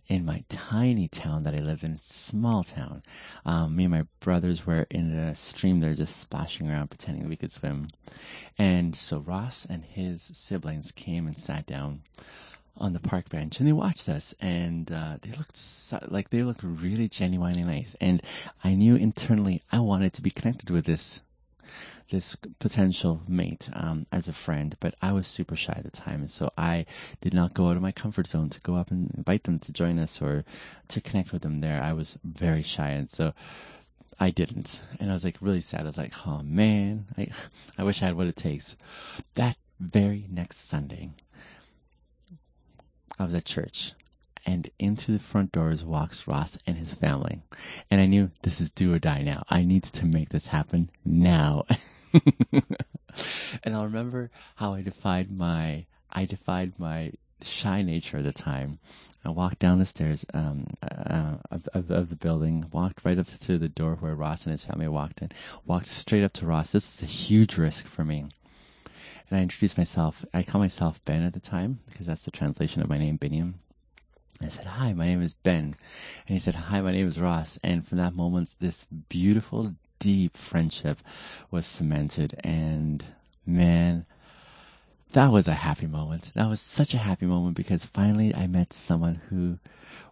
in 0.09 0.24
my 0.24 0.44
tiny 0.48 1.09
town 1.09 1.44
that 1.44 1.54
I 1.54 1.59
lived 1.59 1.82
in, 1.82 1.98
small 1.98 2.62
town. 2.62 3.02
Um, 3.44 3.74
me 3.74 3.85
and 3.85 3.92
my 3.92 4.06
brothers 4.20 4.64
were 4.64 4.87
in 4.90 5.16
the 5.16 5.35
stream 5.35 5.80
there 5.80 5.94
just 5.94 6.18
splashing 6.18 6.70
around 6.70 6.90
pretending 6.90 7.28
we 7.28 7.37
could 7.37 7.52
swim. 7.52 7.88
And 8.56 8.94
so 8.94 9.18
Ross 9.18 9.66
and 9.68 9.85
his 9.85 10.22
siblings 10.22 10.92
came 10.92 11.26
and 11.26 11.37
sat 11.37 11.66
down 11.66 12.02
on 12.78 12.92
the 12.92 13.00
park 13.00 13.28
bench 13.30 13.59
and 13.59 13.66
they 13.66 13.72
watched 13.72 14.09
us 14.09 14.35
and 14.40 14.90
uh, 14.92 15.16
they 15.22 15.30
looked 15.32 15.56
so, 15.56 15.98
like 16.09 16.28
they 16.30 16.42
looked 16.42 16.62
really 16.62 17.09
genuinely 17.09 17.64
nice 17.64 17.96
and 18.00 18.22
I 18.62 18.74
knew 18.74 18.96
internally 18.96 19.62
I 19.72 19.80
wanted 19.80 20.12
to 20.14 20.22
be 20.22 20.30
connected 20.30 20.70
with 20.70 20.85
this 20.85 21.20
this 22.11 22.37
potential 22.59 23.20
mate 23.26 23.68
um, 23.72 24.07
as 24.12 24.29
a 24.29 24.33
friend, 24.33 24.76
but 24.81 24.94
I 25.02 25.12
was 25.12 25.26
super 25.26 25.57
shy 25.57 25.74
at 25.76 25.85
the 25.85 25.90
time, 25.90 26.20
and 26.20 26.31
so 26.31 26.50
I 26.57 26.87
did 27.20 27.35
not 27.35 27.55
go 27.55 27.68
out 27.68 27.76
of 27.76 27.83
my 27.83 27.92
comfort 27.92 28.26
zone 28.26 28.50
to 28.50 28.61
go 28.61 28.76
up 28.76 28.90
and 28.90 29.11
invite 29.16 29.44
them 29.44 29.59
to 29.61 29.72
join 29.72 29.98
us 29.98 30.22
or 30.22 30.44
to 30.88 31.00
connect 31.00 31.33
with 31.33 31.42
them 31.42 31.61
there. 31.61 31.83
I 31.83 31.94
was 31.94 32.16
very 32.22 32.62
shy, 32.62 32.90
and 32.90 33.11
so 33.11 33.33
I 34.18 34.31
didn't, 34.31 34.81
and 35.00 35.11
I 35.11 35.12
was 35.12 35.24
like 35.24 35.38
really 35.40 35.61
sad. 35.61 35.81
I 35.81 35.85
was 35.85 35.98
like, 35.98 36.14
oh 36.26 36.42
man, 36.42 37.07
I 37.18 37.29
I 37.76 37.85
wish 37.85 38.02
I 38.02 38.07
had 38.07 38.16
what 38.16 38.29
it 38.29 38.37
takes. 38.37 38.76
That 39.35 39.57
very 39.81 40.26
next 40.31 40.68
Sunday, 40.68 41.11
I 43.18 43.24
was 43.24 43.35
at 43.35 43.44
church 43.44 43.92
and 44.46 44.70
into 44.78 45.11
the 45.11 45.18
front 45.18 45.50
doors 45.50 45.85
walks 45.85 46.28
Ross 46.28 46.56
and 46.66 46.76
his 46.76 46.94
family. 46.94 47.42
And 47.90 48.00
I 48.00 48.06
knew 48.06 48.30
this 48.42 48.61
is 48.61 48.70
do 48.70 48.94
or 48.94 49.00
die 49.00 49.22
now. 49.22 49.44
I 49.50 49.64
need 49.64 49.82
to 49.85 50.06
make 50.06 50.28
this 50.28 50.46
happen 50.46 50.88
now. 51.04 51.66
and 52.52 53.74
I'll 53.74 53.85
remember 53.85 54.30
how 54.54 54.74
I 54.74 54.82
defied 54.82 55.37
my 55.37 55.85
I 56.11 56.24
defied 56.24 56.78
my 56.78 57.12
shy 57.42 57.82
nature 57.82 58.18
at 58.18 58.24
the 58.24 58.32
time. 58.32 58.78
I 59.24 59.30
walked 59.30 59.59
down 59.59 59.80
the 59.80 59.87
stairs 59.87 60.24
um, 60.32 60.68
uh, 60.80 61.38
of, 61.50 61.68
of, 61.74 61.90
of, 61.90 62.09
the 62.09 62.16
building, 62.16 62.64
walked 62.70 63.04
right 63.04 63.18
up 63.18 63.26
to 63.26 63.59
the 63.59 63.68
door 63.68 63.96
where 63.96 64.14
Ross 64.14 64.44
and 64.44 64.52
his 64.52 64.64
family 64.64 64.87
walked 64.87 65.20
in, 65.20 65.32
walked 65.66 65.88
straight 65.88 66.22
up 66.22 66.32
to 66.35 66.46
Ross. 66.46 66.70
This 66.70 66.94
is 66.94 67.02
a 67.02 67.06
huge 67.06 67.56
risk 67.59 67.85
for 67.87 68.04
me. 68.04 68.20
And 69.28 69.38
I 69.38 69.42
introduced 69.42 69.76
myself. 69.76 70.24
I 70.32 70.44
call 70.44 70.61
myself 70.61 71.04
Ben 71.04 71.24
at 71.24 71.32
the 71.32 71.40
time 71.40 71.80
because 71.90 72.06
that's 72.06 72.24
the 72.24 72.30
translation 72.30 72.82
of 72.82 72.88
my 72.88 72.98
name, 72.98 73.18
Biniam. 73.18 73.54
I 74.42 74.49
said, 74.49 74.64
Hi, 74.64 74.92
my 74.92 75.07
name 75.07 75.22
is 75.22 75.35
Ben. 75.35 75.75
And 76.27 76.37
he 76.37 76.38
said, 76.38 76.55
Hi, 76.55 76.81
my 76.81 76.92
name 76.92 77.09
is 77.09 77.18
Ross. 77.18 77.59
And 77.64 77.87
from 77.87 77.99
that 77.99 78.14
moment, 78.14 78.55
this 78.61 78.85
beautiful, 79.09 79.75
deep 79.99 80.37
friendship 80.37 81.01
was 81.51 81.66
cemented. 81.66 82.38
And 82.44 83.05
man, 83.46 84.05
that 85.12 85.33
was 85.33 85.49
a 85.49 85.55
happy 85.55 85.87
moment. 85.87 86.31
That 86.35 86.49
was 86.49 86.61
such 86.61 86.92
a 86.92 86.99
happy 86.99 87.27
moment 87.27 87.57
because 87.57 87.85
finally 87.85 88.35
I 88.35 88.47
met 88.47 88.73
someone 88.73 89.14
who 89.14 89.59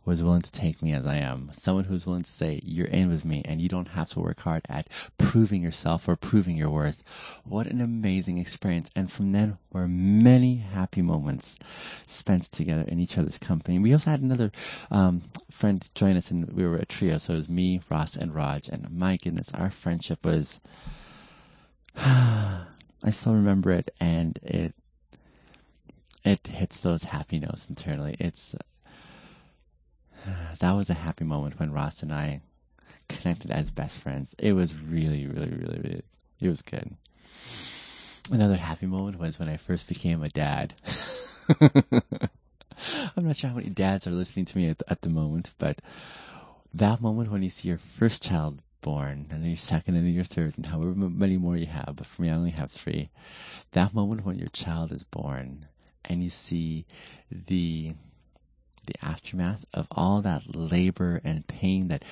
was 0.04 0.22
willing 0.22 0.42
to 0.42 0.52
take 0.52 0.82
me 0.82 0.92
as 0.92 1.06
I 1.06 1.16
am. 1.16 1.50
Someone 1.52 1.84
who's 1.84 2.06
willing 2.06 2.22
to 2.22 2.30
say, 2.30 2.60
you're 2.62 2.86
in 2.86 3.08
with 3.08 3.24
me 3.24 3.42
and 3.44 3.60
you 3.60 3.68
don't 3.68 3.88
have 3.88 4.10
to 4.10 4.20
work 4.20 4.40
hard 4.40 4.62
at 4.68 4.88
proving 5.18 5.62
yourself 5.62 6.08
or 6.08 6.16
proving 6.16 6.56
your 6.56 6.70
worth. 6.70 7.02
What 7.44 7.66
an 7.66 7.80
amazing 7.80 8.38
experience. 8.38 8.88
And 8.94 9.10
from 9.10 9.32
then 9.32 9.58
were 9.72 9.88
many 9.88 10.56
happy 10.56 11.02
moments 11.02 11.58
spent 12.06 12.44
together 12.52 12.82
in 12.82 13.00
each 13.00 13.18
other's 13.18 13.38
company. 13.38 13.78
We 13.78 13.92
also 13.92 14.10
had 14.10 14.22
another 14.22 14.52
um, 14.90 15.22
friend 15.50 15.86
join 15.94 16.16
us 16.16 16.30
and 16.30 16.50
we 16.52 16.66
were 16.66 16.76
a 16.76 16.86
trio. 16.86 17.18
So 17.18 17.32
it 17.32 17.36
was 17.36 17.48
me, 17.48 17.80
Ross, 17.90 18.16
and 18.16 18.34
Raj. 18.34 18.68
And 18.68 18.90
my 18.90 19.16
goodness, 19.16 19.50
our 19.52 19.70
friendship 19.70 20.24
was, 20.24 20.60
I 21.96 23.10
still 23.10 23.34
remember 23.34 23.70
it 23.70 23.94
and 24.00 24.38
it 24.42 24.74
it 26.24 26.46
hits 26.46 26.80
those 26.80 27.04
happy 27.04 27.38
notes 27.38 27.68
internally. 27.68 28.16
It's 28.18 28.54
that 30.58 30.72
was 30.72 30.90
a 30.90 30.94
happy 30.94 31.24
moment 31.24 31.58
when 31.58 31.72
Ross 31.72 32.02
and 32.02 32.12
I 32.12 32.40
connected 33.08 33.50
as 33.50 33.70
best 33.70 33.98
friends. 33.98 34.34
It 34.38 34.52
was 34.52 34.74
really, 34.74 35.26
really, 35.26 35.50
really, 35.50 35.80
really, 35.80 36.02
it 36.40 36.48
was 36.48 36.62
good. 36.62 36.96
Another 38.30 38.56
happy 38.56 38.86
moment 38.86 39.18
was 39.18 39.38
when 39.38 39.50
I 39.50 39.58
first 39.58 39.86
became 39.86 40.22
a 40.22 40.30
dad. 40.30 40.72
I'm 41.60 43.26
not 43.26 43.36
sure 43.36 43.50
how 43.50 43.56
many 43.56 43.68
dads 43.68 44.06
are 44.06 44.10
listening 44.12 44.46
to 44.46 44.56
me 44.56 44.70
at, 44.70 44.82
at 44.88 45.02
the 45.02 45.10
moment, 45.10 45.50
but 45.58 45.80
that 46.72 47.02
moment 47.02 47.30
when 47.30 47.42
you 47.42 47.50
see 47.50 47.68
your 47.68 47.78
first 47.78 48.22
child 48.22 48.58
born, 48.80 49.26
and 49.30 49.42
then 49.42 49.50
your 49.50 49.56
second, 49.56 49.96
and 49.96 50.06
then 50.06 50.14
your 50.14 50.24
third, 50.24 50.54
and 50.56 50.66
however 50.66 50.94
many 50.94 51.36
more 51.36 51.56
you 51.56 51.66
have, 51.66 51.94
but 51.96 52.06
for 52.06 52.22
me 52.22 52.30
I 52.30 52.34
only 52.34 52.50
have 52.50 52.72
three. 52.72 53.10
That 53.72 53.94
moment 53.94 54.24
when 54.24 54.38
your 54.38 54.48
child 54.48 54.92
is 54.92 55.04
born, 55.04 55.66
and 56.04 56.22
you 56.22 56.30
see 56.30 56.86
the 57.30 57.94
the 58.86 59.04
aftermath 59.04 59.64
of 59.72 59.86
all 59.90 60.22
that 60.22 60.42
labor 60.54 61.20
and 61.24 61.46
pain 61.46 61.88
that 61.88 62.04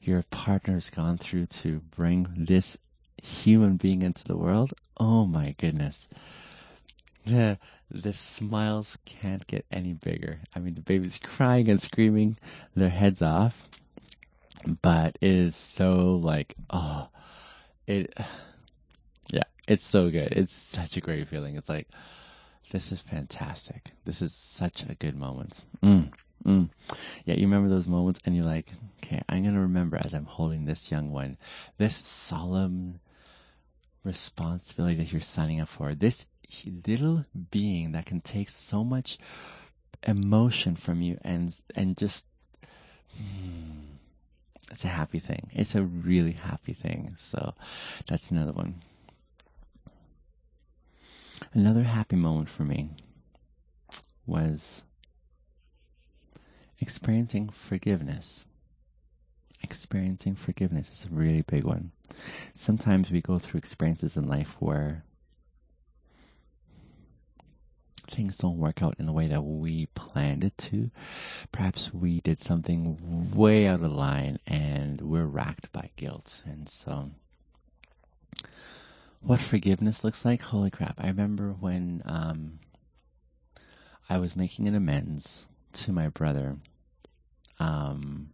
your 0.00 0.22
partner's 0.30 0.90
gone 0.90 1.18
through 1.18 1.46
to 1.46 1.80
bring 1.94 2.26
this 2.36 2.78
human 3.22 3.76
being 3.76 4.02
into 4.02 4.24
the 4.24 4.36
world. 4.36 4.72
Oh 4.96 5.26
my 5.26 5.54
goodness. 5.58 6.08
The 7.26 7.58
the 7.90 8.12
smiles 8.12 8.96
can't 9.04 9.46
get 9.46 9.64
any 9.70 9.92
bigger. 9.92 10.40
I 10.54 10.60
mean 10.60 10.74
the 10.74 10.80
baby's 10.80 11.18
crying 11.18 11.68
and 11.68 11.80
screaming 11.80 12.38
their 12.74 12.88
heads 12.88 13.22
off. 13.22 13.60
But 14.82 15.18
it 15.20 15.30
is 15.30 15.56
so 15.56 16.20
like 16.22 16.54
oh 16.70 17.08
it 17.86 18.16
yeah, 19.30 19.44
it's 19.66 19.84
so 19.84 20.10
good. 20.10 20.32
It's 20.32 20.52
such 20.52 20.96
a 20.96 21.00
great 21.00 21.28
feeling. 21.28 21.56
It's 21.56 21.68
like 21.68 21.88
this 22.70 22.92
is 22.92 23.00
fantastic. 23.00 23.92
This 24.04 24.22
is 24.22 24.32
such 24.34 24.82
a 24.82 24.94
good 24.94 25.16
moment. 25.16 25.58
Mm, 25.82 26.12
mm. 26.44 26.68
Yeah, 27.24 27.34
you 27.34 27.42
remember 27.42 27.68
those 27.68 27.86
moments 27.86 28.20
and 28.24 28.34
you're 28.34 28.44
like, 28.44 28.66
okay, 28.98 29.22
I'm 29.28 29.42
going 29.42 29.54
to 29.54 29.60
remember 29.60 29.96
as 29.96 30.14
I'm 30.14 30.24
holding 30.24 30.64
this 30.64 30.90
young 30.90 31.12
one, 31.12 31.36
this 31.78 31.96
solemn 31.96 32.98
responsibility 34.04 34.96
that 34.96 35.12
you're 35.12 35.20
signing 35.20 35.60
up 35.60 35.68
for, 35.68 35.94
this 35.94 36.26
little 36.86 37.24
being 37.50 37.92
that 37.92 38.06
can 38.06 38.20
take 38.20 38.50
so 38.50 38.84
much 38.84 39.18
emotion 40.02 40.76
from 40.76 41.02
you 41.02 41.18
and, 41.22 41.54
and 41.74 41.96
just, 41.96 42.24
mm, 43.20 43.82
it's 44.72 44.84
a 44.84 44.88
happy 44.88 45.20
thing. 45.20 45.50
It's 45.52 45.74
a 45.74 45.82
really 45.82 46.32
happy 46.32 46.72
thing. 46.72 47.16
So 47.18 47.54
that's 48.08 48.30
another 48.30 48.52
one. 48.52 48.82
Another 51.56 51.82
happy 51.84 52.16
moment 52.16 52.50
for 52.50 52.64
me 52.64 52.90
was 54.26 54.82
experiencing 56.80 57.48
forgiveness. 57.48 58.44
Experiencing 59.62 60.34
forgiveness 60.34 60.90
is 60.90 61.06
a 61.06 61.14
really 61.14 61.40
big 61.40 61.64
one. 61.64 61.92
Sometimes 62.52 63.10
we 63.10 63.22
go 63.22 63.38
through 63.38 63.56
experiences 63.56 64.18
in 64.18 64.28
life 64.28 64.54
where 64.58 65.02
things 68.06 68.36
don't 68.36 68.58
work 68.58 68.82
out 68.82 68.96
in 68.98 69.06
the 69.06 69.12
way 69.12 69.28
that 69.28 69.40
we 69.40 69.86
planned 69.94 70.44
it 70.44 70.58
to. 70.58 70.90
Perhaps 71.52 71.90
we 71.90 72.20
did 72.20 72.38
something 72.38 73.30
way 73.34 73.66
out 73.66 73.82
of 73.82 73.90
line 73.90 74.38
and 74.46 75.00
we're 75.00 75.24
racked 75.24 75.72
by 75.72 75.88
guilt. 75.96 76.42
And 76.44 76.68
so 76.68 77.12
what 79.20 79.40
forgiveness 79.40 80.04
looks 80.04 80.24
like. 80.24 80.42
Holy 80.42 80.70
crap. 80.70 80.96
I 80.98 81.08
remember 81.08 81.52
when 81.52 82.02
um, 82.04 82.58
I 84.08 84.18
was 84.18 84.36
making 84.36 84.68
an 84.68 84.74
amends 84.74 85.44
to 85.74 85.92
my 85.92 86.08
brother. 86.08 86.56
Um, 87.58 88.30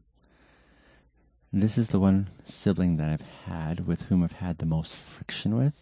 this 1.52 1.76
is 1.78 1.88
the 1.88 2.00
one 2.00 2.30
sibling 2.44 2.96
that 2.96 3.10
I've 3.10 3.28
had 3.46 3.86
with 3.86 4.00
whom 4.02 4.22
I've 4.22 4.32
had 4.32 4.58
the 4.58 4.66
most 4.66 4.94
friction 4.94 5.56
with. 5.56 5.74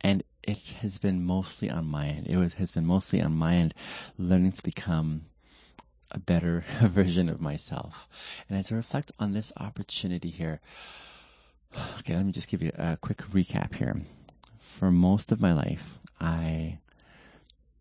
And 0.00 0.24
it 0.42 0.58
has 0.80 0.98
been 0.98 1.24
mostly 1.24 1.70
on 1.70 1.86
my 1.86 2.08
end. 2.08 2.26
It 2.26 2.36
was, 2.36 2.54
has 2.54 2.72
been 2.72 2.86
mostly 2.86 3.22
on 3.22 3.32
my 3.32 3.56
end, 3.56 3.74
learning 4.18 4.52
to 4.52 4.62
become 4.62 5.26
a 6.10 6.18
better 6.18 6.64
version 6.80 7.28
of 7.28 7.40
myself. 7.40 8.08
And 8.48 8.58
as 8.58 8.72
I 8.72 8.76
reflect 8.76 9.12
on 9.18 9.32
this 9.32 9.52
opportunity 9.56 10.30
here, 10.30 10.60
okay, 12.00 12.16
let 12.16 12.24
me 12.24 12.32
just 12.32 12.48
give 12.48 12.62
you 12.62 12.72
a 12.76 12.96
quick 12.96 13.18
recap 13.32 13.74
here 13.74 14.00
for 14.80 14.90
most 14.90 15.30
of 15.30 15.42
my 15.42 15.52
life, 15.52 15.98
I 16.18 16.78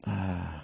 uh, 0.04 0.60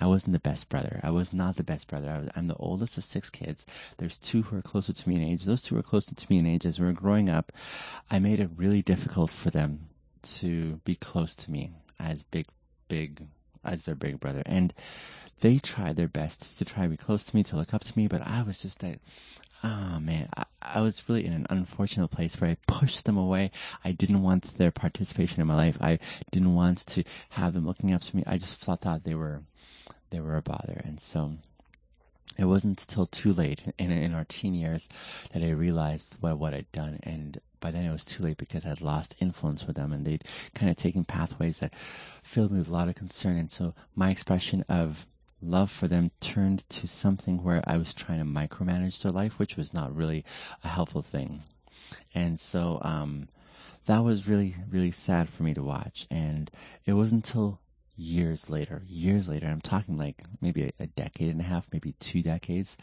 I 0.00 0.06
wasn't 0.06 0.32
the 0.32 0.40
best 0.40 0.68
brother. 0.68 1.00
I 1.02 1.10
was 1.10 1.32
not 1.32 1.54
the 1.54 1.62
best 1.62 1.86
brother. 1.86 2.08
I 2.08 2.38
I'm 2.38 2.48
the 2.48 2.56
oldest 2.56 2.98
of 2.98 3.04
six 3.04 3.30
kids. 3.30 3.64
There's 3.98 4.18
two 4.18 4.42
who 4.42 4.56
are 4.56 4.62
closer 4.62 4.92
to 4.92 5.08
me 5.08 5.14
in 5.14 5.22
age. 5.22 5.44
Those 5.44 5.62
two 5.62 5.78
are 5.78 5.82
closer 5.82 6.12
to 6.12 6.26
me 6.28 6.38
in 6.38 6.46
age. 6.46 6.66
As 6.66 6.80
we 6.80 6.86
were 6.86 6.92
growing 6.92 7.30
up, 7.30 7.52
I 8.10 8.18
made 8.18 8.40
it 8.40 8.50
really 8.56 8.82
difficult 8.82 9.30
for 9.30 9.50
them 9.50 9.86
to 10.40 10.80
be 10.84 10.96
close 10.96 11.36
to 11.36 11.50
me 11.50 11.70
as 12.00 12.24
big, 12.24 12.46
big, 12.88 13.24
as 13.64 13.84
their 13.84 13.94
big 13.94 14.18
brother. 14.18 14.42
And 14.44 14.74
they 15.40 15.58
tried 15.58 15.94
their 15.94 16.08
best 16.08 16.58
to 16.58 16.64
try 16.64 16.82
to 16.82 16.88
be 16.88 16.96
close 16.96 17.22
to 17.22 17.36
me, 17.36 17.44
to 17.44 17.56
look 17.56 17.74
up 17.74 17.84
to 17.84 17.96
me, 17.96 18.08
but 18.08 18.22
I 18.22 18.42
was 18.42 18.58
just 18.58 18.82
like, 18.82 18.98
oh 19.62 20.00
man, 20.00 20.28
I, 20.64 20.80
was 20.80 21.08
really 21.08 21.24
in 21.24 21.32
an 21.32 21.46
unfortunate 21.50 22.08
place 22.08 22.40
where 22.40 22.50
I 22.50 22.56
pushed 22.66 23.04
them 23.04 23.16
away. 23.16 23.50
I 23.84 23.92
didn't 23.92 24.22
want 24.22 24.44
their 24.58 24.70
participation 24.70 25.40
in 25.40 25.46
my 25.46 25.54
life. 25.54 25.76
I 25.80 25.98
didn't 26.30 26.54
want 26.54 26.86
to 26.88 27.04
have 27.30 27.52
them 27.52 27.66
looking 27.66 27.92
up 27.92 28.02
to 28.02 28.16
me. 28.16 28.24
I 28.26 28.38
just 28.38 28.54
thought 28.54 29.04
they 29.04 29.14
were, 29.14 29.42
they 30.10 30.20
were 30.20 30.36
a 30.36 30.42
bother. 30.42 30.80
And 30.84 30.98
so 30.98 31.34
it 32.38 32.44
wasn't 32.44 32.80
until 32.80 33.06
too 33.06 33.32
late 33.32 33.62
in, 33.78 33.90
in 33.90 34.14
our 34.14 34.24
teen 34.24 34.54
years 34.54 34.88
that 35.32 35.42
I 35.42 35.50
realized 35.50 36.16
what, 36.20 36.38
what 36.38 36.54
I'd 36.54 36.70
done. 36.72 36.98
And 37.02 37.40
by 37.60 37.70
then 37.70 37.84
it 37.84 37.92
was 37.92 38.04
too 38.04 38.22
late 38.22 38.36
because 38.36 38.66
I'd 38.66 38.80
lost 38.80 39.14
influence 39.20 39.66
with 39.66 39.76
them 39.76 39.92
and 39.92 40.04
they'd 40.04 40.24
kind 40.54 40.70
of 40.70 40.76
taken 40.76 41.04
pathways 41.04 41.58
that 41.58 41.74
filled 42.22 42.50
me 42.50 42.58
with 42.58 42.68
a 42.68 42.72
lot 42.72 42.88
of 42.88 42.94
concern. 42.94 43.38
And 43.38 43.50
so 43.50 43.74
my 43.94 44.10
expression 44.10 44.64
of 44.68 45.06
love 45.44 45.70
for 45.70 45.88
them 45.88 46.10
turned 46.20 46.68
to 46.70 46.88
something 46.88 47.42
where 47.42 47.62
I 47.66 47.76
was 47.76 47.94
trying 47.94 48.18
to 48.18 48.24
micromanage 48.24 49.02
their 49.02 49.12
life, 49.12 49.38
which 49.38 49.56
was 49.56 49.74
not 49.74 49.94
really 49.94 50.24
a 50.62 50.68
helpful 50.68 51.02
thing. 51.02 51.42
And 52.14 52.38
so 52.38 52.78
um, 52.82 53.28
that 53.86 54.00
was 54.00 54.26
really, 54.26 54.56
really 54.70 54.90
sad 54.90 55.28
for 55.28 55.42
me 55.42 55.54
to 55.54 55.62
watch. 55.62 56.06
And 56.10 56.50
it 56.86 56.94
wasn't 56.94 57.26
until 57.26 57.60
years 57.96 58.48
later, 58.48 58.82
years 58.88 59.28
later, 59.28 59.46
I'm 59.46 59.60
talking 59.60 59.96
like 59.96 60.22
maybe 60.40 60.64
a, 60.64 60.72
a 60.80 60.86
decade 60.86 61.30
and 61.30 61.40
a 61.40 61.44
half, 61.44 61.66
maybe 61.72 61.92
two 62.00 62.22
decades, 62.22 62.76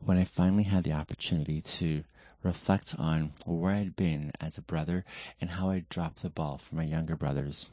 when 0.00 0.18
I 0.18 0.24
finally 0.24 0.62
had 0.62 0.84
the 0.84 0.92
opportunity 0.92 1.60
to 1.62 2.04
reflect 2.42 2.94
on 2.98 3.32
where 3.46 3.74
I'd 3.74 3.96
been 3.96 4.32
as 4.40 4.58
a 4.58 4.62
brother 4.62 5.04
and 5.40 5.50
how 5.50 5.70
I'd 5.70 5.88
dropped 5.88 6.22
the 6.22 6.30
ball 6.30 6.58
for 6.58 6.76
my 6.76 6.84
younger 6.84 7.16
brothers. 7.16 7.66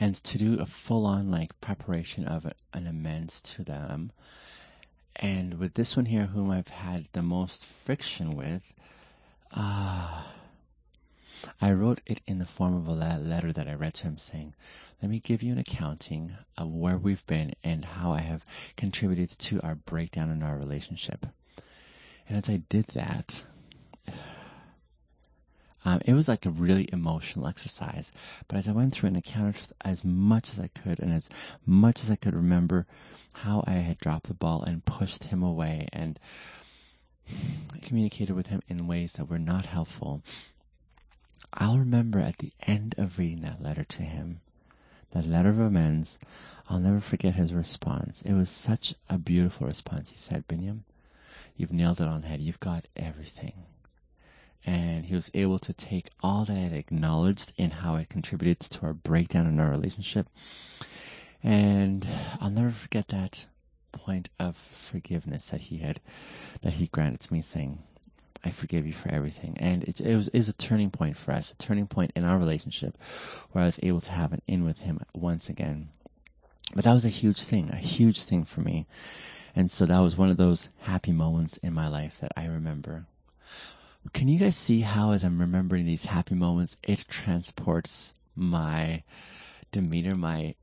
And 0.00 0.14
to 0.24 0.38
do 0.38 0.60
a 0.60 0.66
full 0.66 1.06
on 1.06 1.30
like 1.30 1.60
preparation 1.60 2.24
of 2.24 2.46
an 2.72 2.86
amends 2.86 3.40
to 3.42 3.64
them. 3.64 4.10
And 5.16 5.54
with 5.54 5.74
this 5.74 5.96
one 5.96 6.06
here, 6.06 6.26
whom 6.26 6.50
I've 6.50 6.68
had 6.68 7.06
the 7.12 7.22
most 7.22 7.64
friction 7.64 8.34
with, 8.34 8.62
uh, 9.52 10.22
I 11.60 11.72
wrote 11.72 12.00
it 12.06 12.20
in 12.26 12.38
the 12.38 12.46
form 12.46 12.74
of 12.74 12.88
a 12.88 12.92
letter 13.18 13.52
that 13.52 13.68
I 13.68 13.74
read 13.74 13.94
to 13.94 14.04
him 14.04 14.18
saying, 14.18 14.54
let 15.00 15.10
me 15.10 15.20
give 15.20 15.42
you 15.42 15.52
an 15.52 15.58
accounting 15.58 16.34
of 16.56 16.72
where 16.72 16.96
we've 16.96 17.26
been 17.26 17.52
and 17.62 17.84
how 17.84 18.12
I 18.12 18.20
have 18.20 18.44
contributed 18.76 19.30
to 19.30 19.60
our 19.60 19.74
breakdown 19.74 20.30
in 20.30 20.42
our 20.42 20.56
relationship. 20.56 21.26
And 22.28 22.38
as 22.38 22.48
I 22.48 22.62
did 22.68 22.86
that, 22.88 23.44
um, 25.84 26.00
it 26.04 26.14
was 26.14 26.28
like 26.28 26.46
a 26.46 26.50
really 26.50 26.88
emotional 26.92 27.46
exercise. 27.46 28.10
But 28.48 28.56
as 28.58 28.68
I 28.68 28.72
went 28.72 28.94
through 28.94 29.08
and 29.08 29.16
accounted 29.18 29.60
as 29.82 30.04
much 30.04 30.50
as 30.50 30.58
I 30.58 30.68
could 30.68 31.00
and 31.00 31.12
as 31.12 31.28
much 31.66 32.02
as 32.02 32.10
I 32.10 32.16
could 32.16 32.34
remember 32.34 32.86
how 33.32 33.64
I 33.66 33.72
had 33.74 33.98
dropped 33.98 34.28
the 34.28 34.34
ball 34.34 34.62
and 34.62 34.84
pushed 34.84 35.24
him 35.24 35.42
away 35.42 35.88
and 35.92 36.18
communicated 37.82 38.34
with 38.34 38.46
him 38.46 38.62
in 38.68 38.86
ways 38.86 39.12
that 39.14 39.28
were 39.28 39.38
not 39.38 39.66
helpful, 39.66 40.22
I'll 41.52 41.78
remember 41.78 42.18
at 42.18 42.38
the 42.38 42.52
end 42.62 42.94
of 42.96 43.18
reading 43.18 43.42
that 43.42 43.62
letter 43.62 43.84
to 43.84 44.02
him, 44.02 44.40
that 45.10 45.26
letter 45.26 45.50
of 45.50 45.60
amends, 45.60 46.18
I'll 46.68 46.80
never 46.80 47.00
forget 47.00 47.34
his 47.34 47.52
response. 47.52 48.22
It 48.22 48.32
was 48.32 48.48
such 48.48 48.94
a 49.10 49.18
beautiful 49.18 49.66
response. 49.66 50.08
He 50.08 50.16
said, 50.16 50.48
Binyam, 50.48 50.80
you've 51.56 51.72
nailed 51.72 52.00
it 52.00 52.08
on 52.08 52.22
the 52.22 52.26
head. 52.26 52.40
You've 52.40 52.58
got 52.58 52.88
everything. 52.96 53.52
And 54.66 55.04
he 55.04 55.14
was 55.14 55.30
able 55.34 55.58
to 55.60 55.72
take 55.72 56.08
all 56.22 56.44
that 56.44 56.56
I 56.56 56.60
had 56.60 56.72
acknowledged 56.72 57.52
in 57.56 57.70
how 57.70 57.96
it 57.96 58.08
contributed 58.08 58.60
to 58.60 58.86
our 58.86 58.94
breakdown 58.94 59.46
in 59.46 59.60
our 59.60 59.70
relationship. 59.70 60.26
And 61.42 62.06
I'll 62.40 62.50
never 62.50 62.70
forget 62.70 63.08
that 63.08 63.44
point 63.92 64.30
of 64.38 64.56
forgiveness 64.56 65.48
that 65.50 65.60
he 65.60 65.76
had, 65.76 66.00
that 66.62 66.72
he 66.72 66.86
granted 66.86 67.20
to 67.20 67.32
me 67.32 67.42
saying, 67.42 67.78
I 68.44 68.50
forgive 68.50 68.86
you 68.86 68.92
for 68.92 69.08
everything. 69.10 69.56
And 69.58 69.84
it, 69.84 70.00
it 70.00 70.14
was 70.14 70.30
was 70.32 70.48
a 70.48 70.52
turning 70.52 70.90
point 70.90 71.16
for 71.16 71.32
us, 71.32 71.50
a 71.50 71.54
turning 71.56 71.86
point 71.86 72.12
in 72.14 72.24
our 72.24 72.38
relationship, 72.38 72.96
where 73.52 73.62
I 73.62 73.66
was 73.66 73.78
able 73.82 74.02
to 74.02 74.12
have 74.12 74.32
an 74.32 74.42
in 74.46 74.64
with 74.64 74.78
him 74.78 75.00
once 75.14 75.48
again. 75.48 75.88
But 76.74 76.84
that 76.84 76.92
was 76.92 77.04
a 77.04 77.10
huge 77.10 77.42
thing, 77.42 77.70
a 77.70 77.76
huge 77.76 78.22
thing 78.22 78.44
for 78.44 78.60
me. 78.60 78.86
And 79.56 79.70
so 79.70 79.86
that 79.86 80.00
was 80.00 80.16
one 80.16 80.30
of 80.30 80.36
those 80.36 80.68
happy 80.80 81.12
moments 81.12 81.56
in 81.58 81.72
my 81.72 81.88
life 81.88 82.20
that 82.20 82.32
I 82.36 82.46
remember. 82.46 83.06
Can 84.12 84.28
you 84.28 84.38
guys 84.38 84.56
see 84.56 84.80
how, 84.80 85.12
as 85.12 85.24
I'm 85.24 85.40
remembering 85.40 85.86
these 85.86 86.04
happy 86.04 86.34
moments, 86.34 86.76
it 86.82 87.04
transports 87.08 88.12
my 88.36 89.02
demeanor, 89.74 90.14
my 90.14 90.54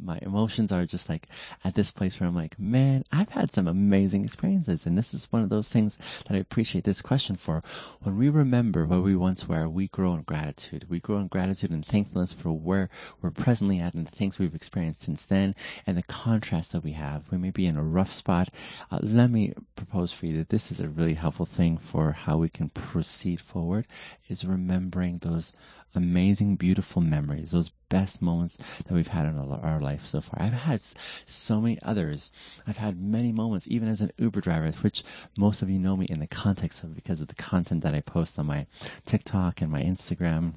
my 0.00 0.20
emotions 0.22 0.70
are 0.70 0.86
just 0.86 1.08
like 1.08 1.26
at 1.64 1.74
this 1.74 1.90
place 1.90 2.20
where 2.20 2.28
I'm 2.28 2.36
like, 2.36 2.56
man, 2.60 3.02
I've 3.10 3.28
had 3.28 3.52
some 3.52 3.66
amazing 3.66 4.24
experiences, 4.24 4.86
and 4.86 4.96
this 4.96 5.14
is 5.14 5.26
one 5.32 5.42
of 5.42 5.48
those 5.48 5.68
things 5.68 5.98
that 6.26 6.36
I 6.36 6.38
appreciate 6.38 6.84
this 6.84 7.02
question 7.02 7.34
for. 7.34 7.64
When 8.02 8.16
we 8.16 8.28
remember 8.28 8.86
where 8.86 9.00
we 9.00 9.16
once 9.16 9.48
were, 9.48 9.68
we 9.68 9.88
grow 9.88 10.14
in 10.14 10.22
gratitude. 10.22 10.86
We 10.88 11.00
grow 11.00 11.16
in 11.16 11.26
gratitude 11.26 11.72
and 11.72 11.84
thankfulness 11.84 12.34
for 12.34 12.52
where 12.52 12.88
we're 13.20 13.32
presently 13.32 13.80
at 13.80 13.94
and 13.94 14.06
the 14.06 14.12
things 14.12 14.38
we've 14.38 14.54
experienced 14.54 15.02
since 15.02 15.24
then, 15.24 15.56
and 15.84 15.96
the 15.96 16.04
contrast 16.04 16.70
that 16.70 16.84
we 16.84 16.92
have. 16.92 17.24
We 17.32 17.38
may 17.38 17.50
be 17.50 17.66
in 17.66 17.76
a 17.76 17.82
rough 17.82 18.12
spot. 18.12 18.48
Uh, 18.92 19.00
let 19.02 19.28
me 19.28 19.54
propose 19.74 20.12
for 20.12 20.26
you 20.26 20.36
that 20.36 20.50
this 20.50 20.70
is 20.70 20.78
a 20.78 20.88
really 20.88 21.14
helpful 21.14 21.46
thing 21.46 21.78
for 21.78 22.12
how 22.12 22.36
we 22.38 22.48
can 22.48 22.68
proceed 22.68 23.40
forward. 23.40 23.88
Is 24.28 24.44
remembering 24.44 25.18
those 25.18 25.52
amazing, 25.96 26.56
beautiful 26.56 27.02
memories, 27.02 27.50
those 27.50 27.70
best 27.88 28.20
moments 28.22 28.56
that 28.56 28.92
we've 28.92 29.06
had 29.06 29.26
in 29.26 29.38
our 29.38 29.80
life 29.80 30.06
so 30.06 30.20
far. 30.20 30.42
I've 30.42 30.52
had 30.52 30.80
so 31.26 31.60
many 31.60 31.78
others. 31.82 32.30
I've 32.66 32.76
had 32.76 33.00
many 33.00 33.32
moments, 33.32 33.66
even 33.68 33.88
as 33.88 34.00
an 34.00 34.12
Uber 34.18 34.40
driver, 34.40 34.70
which 34.80 35.04
most 35.36 35.62
of 35.62 35.70
you 35.70 35.78
know 35.78 35.96
me 35.96 36.06
in 36.08 36.20
the 36.20 36.26
context 36.26 36.82
of 36.82 36.94
because 36.94 37.20
of 37.20 37.28
the 37.28 37.34
content 37.34 37.82
that 37.82 37.94
I 37.94 38.00
post 38.00 38.38
on 38.38 38.46
my 38.46 38.66
TikTok 39.04 39.60
and 39.60 39.70
my 39.70 39.82
Instagram 39.82 40.54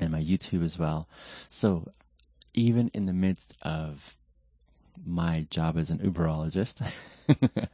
and 0.00 0.10
my 0.10 0.20
YouTube 0.20 0.64
as 0.64 0.78
well. 0.78 1.08
So 1.50 1.92
even 2.54 2.90
in 2.94 3.06
the 3.06 3.12
midst 3.12 3.54
of 3.62 4.16
my 5.04 5.46
job 5.50 5.76
as 5.76 5.90
an 5.90 5.98
Uberologist, 5.98 6.82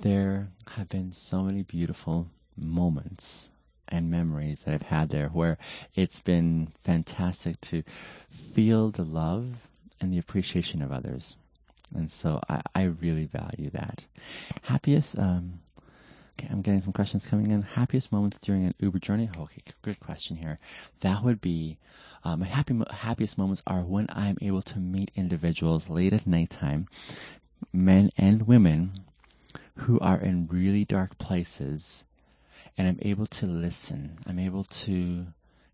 there 0.00 0.48
have 0.68 0.88
been 0.88 1.12
so 1.12 1.42
many 1.42 1.62
beautiful 1.62 2.28
moments 2.56 3.49
and 3.90 4.10
memories 4.10 4.60
that 4.60 4.74
I've 4.74 4.82
had 4.82 5.08
there 5.08 5.28
where 5.28 5.58
it's 5.94 6.20
been 6.20 6.72
fantastic 6.84 7.60
to 7.62 7.82
feel 8.54 8.90
the 8.90 9.04
love 9.04 9.54
and 10.00 10.12
the 10.12 10.18
appreciation 10.18 10.82
of 10.82 10.92
others. 10.92 11.36
And 11.94 12.10
so 12.10 12.40
I, 12.48 12.62
I 12.74 12.82
really 12.84 13.26
value 13.26 13.70
that. 13.70 14.02
Happiest, 14.62 15.18
um, 15.18 15.60
okay, 16.38 16.48
I'm 16.50 16.62
getting 16.62 16.80
some 16.82 16.92
questions 16.92 17.26
coming 17.26 17.50
in. 17.50 17.62
Happiest 17.62 18.12
moments 18.12 18.38
during 18.40 18.66
an 18.66 18.74
Uber 18.78 19.00
journey? 19.00 19.28
Okay, 19.36 19.62
good 19.82 19.98
question 19.98 20.36
here. 20.36 20.58
That 21.00 21.24
would 21.24 21.40
be, 21.40 21.78
um, 22.24 22.40
my 22.40 22.46
happy, 22.46 22.80
happiest 22.90 23.38
moments 23.38 23.62
are 23.66 23.82
when 23.82 24.06
I'm 24.08 24.38
able 24.40 24.62
to 24.62 24.78
meet 24.78 25.10
individuals 25.16 25.88
late 25.88 26.12
at 26.12 26.26
nighttime, 26.26 26.86
men 27.72 28.10
and 28.16 28.46
women, 28.46 28.92
who 29.74 29.98
are 29.98 30.18
in 30.20 30.46
really 30.48 30.84
dark 30.84 31.16
places 31.18 32.04
and 32.80 32.88
I'm 32.88 32.98
able 33.02 33.26
to 33.26 33.46
listen. 33.46 34.18
I'm 34.26 34.38
able 34.38 34.64
to 34.64 35.26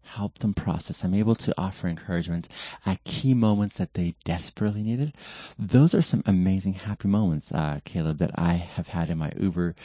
help 0.02 0.38
them 0.38 0.54
process. 0.54 1.04
I'm 1.04 1.14
able 1.14 1.36
to 1.36 1.54
offer 1.56 1.86
encouragement 1.86 2.48
at 2.84 3.04
key 3.04 3.32
moments 3.32 3.76
that 3.76 3.94
they 3.94 4.16
desperately 4.24 4.82
needed. 4.82 5.14
Those 5.56 5.94
are 5.94 6.02
some 6.02 6.24
amazing 6.26 6.72
happy 6.72 7.06
moments, 7.06 7.52
uh, 7.52 7.78
Caleb, 7.84 8.18
that 8.18 8.32
I 8.34 8.54
have 8.54 8.88
had 8.88 9.10
in 9.10 9.18
my 9.18 9.30
Uber 9.38 9.76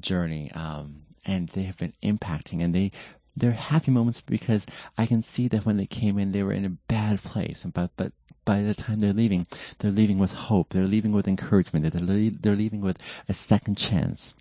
journey. 0.00 0.50
Um, 0.52 1.02
and 1.26 1.50
they 1.50 1.64
have 1.64 1.76
been 1.76 1.92
impacting 2.02 2.62
and 2.62 2.74
they, 2.74 2.92
they're 3.36 3.52
happy 3.52 3.90
moments 3.90 4.22
because 4.22 4.64
I 4.96 5.04
can 5.04 5.22
see 5.22 5.48
that 5.48 5.66
when 5.66 5.76
they 5.76 5.86
came 5.86 6.18
in, 6.18 6.32
they 6.32 6.42
were 6.42 6.52
in 6.52 6.64
a 6.64 6.78
bad 6.88 7.22
place. 7.22 7.66
But, 7.70 7.90
but 7.98 8.12
by 8.46 8.62
the 8.62 8.74
time 8.74 9.00
they're 9.00 9.12
leaving, 9.12 9.46
they're 9.80 9.90
leaving 9.90 10.18
with 10.18 10.32
hope. 10.32 10.72
They're 10.72 10.86
leaving 10.86 11.12
with 11.12 11.28
encouragement. 11.28 11.92
They're, 11.92 12.30
they're 12.30 12.56
leaving 12.56 12.80
with 12.80 12.96
a 13.28 13.34
second 13.34 13.76
chance 13.76 14.34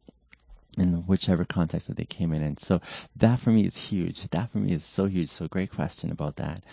in 0.77 1.05
whichever 1.05 1.45
context 1.45 1.87
that 1.87 1.97
they 1.97 2.05
came 2.05 2.33
in. 2.33 2.41
And 2.41 2.59
so 2.59 2.81
that 3.17 3.39
for 3.39 3.51
me 3.51 3.65
is 3.65 3.77
huge. 3.77 4.27
That 4.29 4.51
for 4.51 4.57
me 4.57 4.73
is 4.73 4.83
so 4.83 5.05
huge. 5.05 5.29
So 5.29 5.47
great 5.47 5.71
question 5.71 6.11
about 6.11 6.37
that. 6.37 6.63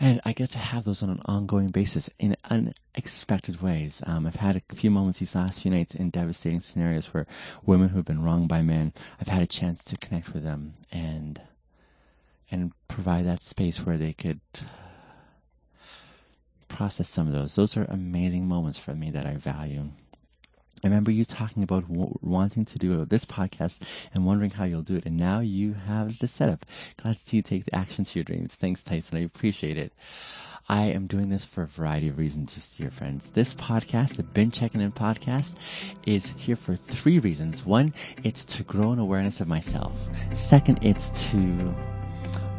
And 0.00 0.20
I 0.24 0.32
get 0.32 0.50
to 0.50 0.58
have 0.58 0.84
those 0.84 1.02
on 1.02 1.10
an 1.10 1.22
ongoing 1.24 1.68
basis 1.68 2.08
in 2.20 2.36
unexpected 2.48 3.60
ways. 3.60 4.00
Um, 4.06 4.26
I've 4.26 4.36
had 4.36 4.56
a 4.56 4.74
few 4.74 4.92
moments 4.92 5.18
these 5.18 5.34
last 5.34 5.60
few 5.60 5.72
nights 5.72 5.94
in 5.96 6.10
devastating 6.10 6.60
scenarios 6.60 7.06
where 7.06 7.26
women 7.66 7.88
who've 7.88 8.04
been 8.04 8.22
wronged 8.22 8.48
by 8.48 8.62
men, 8.62 8.92
I've 9.20 9.28
had 9.28 9.42
a 9.42 9.46
chance 9.46 9.82
to 9.84 9.96
connect 9.96 10.32
with 10.32 10.44
them 10.44 10.74
and 10.92 11.40
and 12.50 12.72
provide 12.86 13.26
that 13.26 13.44
space 13.44 13.84
where 13.84 13.98
they 13.98 14.14
could 14.14 14.40
process 16.68 17.08
some 17.08 17.26
of 17.26 17.32
those. 17.32 17.54
Those 17.54 17.76
are 17.76 17.84
amazing 17.84 18.46
moments 18.46 18.78
for 18.78 18.94
me 18.94 19.10
that 19.10 19.26
I 19.26 19.34
value. 19.36 19.90
I 20.84 20.86
remember 20.86 21.10
you 21.10 21.24
talking 21.24 21.62
about 21.62 21.84
wanting 21.88 22.64
to 22.66 22.78
do 22.78 23.04
this 23.04 23.24
podcast 23.24 23.78
and 24.14 24.24
wondering 24.24 24.50
how 24.50 24.64
you'll 24.64 24.82
do 24.82 24.96
it, 24.96 25.06
and 25.06 25.16
now 25.16 25.40
you 25.40 25.72
have 25.74 26.18
the 26.18 26.28
setup. 26.28 26.64
Glad 27.02 27.18
to 27.18 27.28
see 27.28 27.38
you 27.38 27.42
take 27.42 27.64
the 27.64 27.74
action 27.74 28.04
to 28.04 28.18
your 28.18 28.24
dreams. 28.24 28.54
Thanks, 28.54 28.82
Tyson. 28.82 29.18
I 29.18 29.22
appreciate 29.22 29.76
it. 29.76 29.92
I 30.68 30.88
am 30.88 31.06
doing 31.06 31.30
this 31.30 31.46
for 31.46 31.62
a 31.62 31.66
variety 31.66 32.08
of 32.08 32.18
reasons, 32.18 32.52
just 32.52 32.76
dear 32.76 32.90
friends. 32.90 33.30
This 33.30 33.54
podcast, 33.54 34.16
the 34.16 34.22
Bin 34.22 34.50
Checking 34.50 34.82
In 34.82 34.92
podcast, 34.92 35.54
is 36.04 36.26
here 36.36 36.56
for 36.56 36.76
three 36.76 37.18
reasons. 37.20 37.64
One, 37.64 37.94
it's 38.22 38.44
to 38.56 38.64
grow 38.64 38.92
an 38.92 38.98
awareness 38.98 39.40
of 39.40 39.48
myself. 39.48 39.98
Second, 40.34 40.80
it's 40.82 41.08
to 41.30 41.74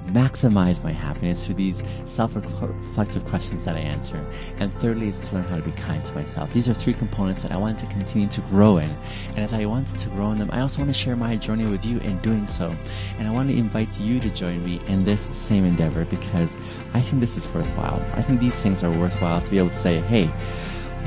maximize 0.10 0.84
my 0.84 0.92
happiness 0.92 1.46
through 1.46 1.56
these 1.56 1.82
self-reflective 2.06 3.26
questions 3.26 3.66
that 3.66 3.76
I 3.76 3.80
answer. 3.80 4.26
And 4.58 4.74
thirdly 4.76 5.10
is 5.10 5.20
to 5.30 5.36
learn 5.36 5.46
how 5.46 5.56
to 5.56 5.62
be 5.62 5.72
kind 5.72 6.04
to 6.06 6.14
myself. 6.14 6.52
These 6.54 6.70
are 6.70 6.74
three 6.74 6.94
components 6.94 7.44
that 7.44 7.52
I 7.52 7.58
want 7.58 7.80
to 7.80 7.86
continue 7.88 8.28
to 8.30 8.42
grow 8.42 8.78
in. 8.78 8.90
And 9.30 9.40
as 9.40 9.54
I 9.54 9.66
want 9.66 9.88
to 9.88 10.10
grow 10.10 10.32
in 10.32 10.40
them, 10.40 10.50
I 10.52 10.62
also 10.62 10.80
want 10.80 10.90
to 10.90 11.00
share 11.00 11.16
my 11.16 11.38
journey 11.38 11.66
with 11.66 11.86
you 11.86 12.00
in 12.00 12.18
doing 12.20 12.48
so. 12.48 12.76
And 13.18 13.28
I 13.28 13.32
want 13.32 13.50
to 13.50 13.56
invite 13.56 14.00
you 14.00 14.20
to 14.20 14.30
join 14.30 14.64
me 14.64 14.82
in 14.88 15.06
this 15.06 15.22
same 15.38 15.66
endeavor 15.66 16.06
because 16.06 16.54
I 16.94 17.02
think 17.02 17.20
this 17.20 17.38
is 17.38 17.48
worthwhile. 17.54 18.02
I 18.14 18.22
think 18.22 18.40
these 18.40 18.56
things 18.56 18.84
are 18.84 18.92
worthwhile 18.92 19.42
to 19.42 19.52
be 19.52 19.58
able 19.58 19.70
to 19.70 19.76
say, 19.76 20.00
hey, 20.02 20.28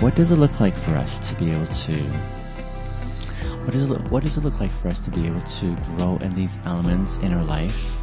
what 0.00 0.14
does 0.14 0.30
it 0.30 0.36
look 0.36 0.58
like 0.60 0.74
for 0.74 0.92
us 0.92 1.20
to 1.28 1.34
be 1.36 1.50
able 1.52 1.66
to 1.66 2.02
what 3.62 3.74
does, 3.74 3.84
it 3.84 3.90
look, 3.90 4.10
what 4.10 4.24
does 4.24 4.36
it 4.36 4.42
look 4.42 4.58
like 4.58 4.72
for 4.72 4.88
us 4.88 4.98
to 5.00 5.10
be 5.12 5.24
able 5.24 5.40
to 5.40 5.76
grow 5.96 6.16
in 6.16 6.34
these 6.34 6.50
elements 6.64 7.18
in 7.18 7.32
our 7.32 7.44
life 7.44 8.01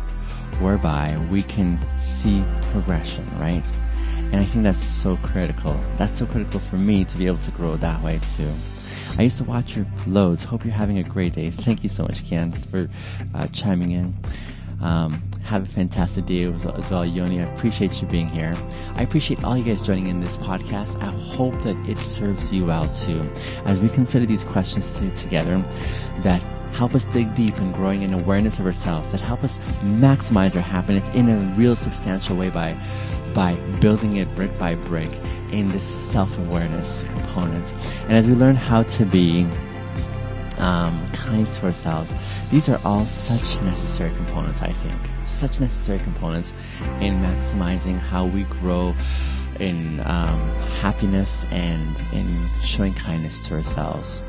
whereby 0.60 1.18
we 1.32 1.42
can 1.42 1.80
see 2.00 2.44
progression, 2.72 3.26
right? 3.40 3.64
And 4.32 4.36
I 4.36 4.46
think 4.46 4.64
that's 4.64 4.84
so 4.84 5.18
critical. 5.18 5.80
That's 5.98 6.20
so 6.20 6.26
critical 6.26 6.60
for 6.60 6.78
me 6.78 7.06
to 7.06 7.18
be 7.18 7.28
able 7.28 7.40
to 7.40 7.52
grow 7.52 7.78
that 7.78 8.04
way 8.04 8.20
too. 8.38 8.52
I 9.18 9.24
used 9.24 9.38
to 9.38 9.44
watch 9.44 9.76
your 9.76 9.88
loads. 10.06 10.44
Hope 10.44 10.64
you're 10.66 10.74
having 10.74 11.00
a 11.00 11.04
great 11.04 11.34
day. 11.34 11.50
Thank 11.50 11.84
you 11.84 11.90
so 11.90 12.04
much, 12.04 12.26
Ken, 12.30 12.52
for 12.52 12.90
uh, 13.34 13.48
chiming 13.48 13.92
in. 13.92 14.16
Um, 14.82 15.22
have 15.44 15.64
a 15.64 15.66
fantastic 15.66 16.26
day 16.28 16.44
as 16.44 16.92
well, 16.92 17.06
Yoni. 17.06 17.42
I 17.42 17.52
appreciate 17.54 18.02
you 18.02 18.08
being 18.08 18.30
here. 18.30 18.54
I 18.94 19.02
appreciate 19.02 19.44
all 19.44 19.58
you 19.58 19.64
guys 19.64 19.82
joining 19.82 20.08
in 20.08 20.22
this 20.22 20.38
podcast. 20.38 21.02
I 21.02 21.10
hope 21.10 21.54
that 21.64 21.76
it 21.90 21.98
serves 21.98 22.52
you 22.54 22.66
well 22.66 22.88
too. 22.88 23.28
As 23.66 23.80
we 23.80 23.90
consider 23.90 24.26
these 24.26 24.44
questions 24.44 24.88
to, 25.00 25.10
together 25.16 25.58
that 26.20 26.42
help 26.74 26.96
us 26.96 27.04
dig 27.06 27.34
deep 27.36 27.58
in 27.58 27.72
growing 27.72 28.04
an 28.04 28.14
awareness 28.14 28.60
of 28.60 28.66
ourselves, 28.66 29.10
that 29.10 29.22
help 29.22 29.44
us 29.44 29.60
maximize 29.82 30.56
our 30.56 30.62
happiness 30.62 31.08
in 31.10 31.30
a 31.30 31.38
real 31.58 31.76
substantial 31.76 32.36
way 32.38 32.50
by 32.50 32.76
by 33.34 33.56
building 33.80 34.18
it 34.18 34.34
brick 34.36 34.58
by 34.58 34.76
brick 34.76 35.12
in 35.52 35.68
this 35.68 35.84
self-awareness 36.12 37.04
component. 37.04 37.74
And 38.04 38.14
as 38.14 38.28
we 38.28 38.34
learn 38.34 38.56
how 38.56 38.84
to 38.84 39.06
be 39.06 39.44
um, 40.58 41.12
kind 41.12 41.48
to 41.48 41.66
ourselves, 41.66 42.12
these 42.52 42.70
are 42.70 42.80
all 42.84 43.06
such 43.06 43.62
necessary 43.62 44.12
components, 44.16 44.62
I 44.62 44.72
think 44.72 45.00
such 45.26 45.60
necessary 45.60 46.00
components 46.00 46.54
in 47.00 47.22
maximizing 47.22 48.00
how 48.00 48.26
we 48.26 48.44
grow 48.44 48.96
in 49.60 50.00
um, 50.02 50.40
happiness 50.82 51.46
and 51.52 51.96
in 52.14 52.50
showing 52.64 52.94
kindness 52.94 53.46
to 53.48 53.56
ourselves. 53.56 54.22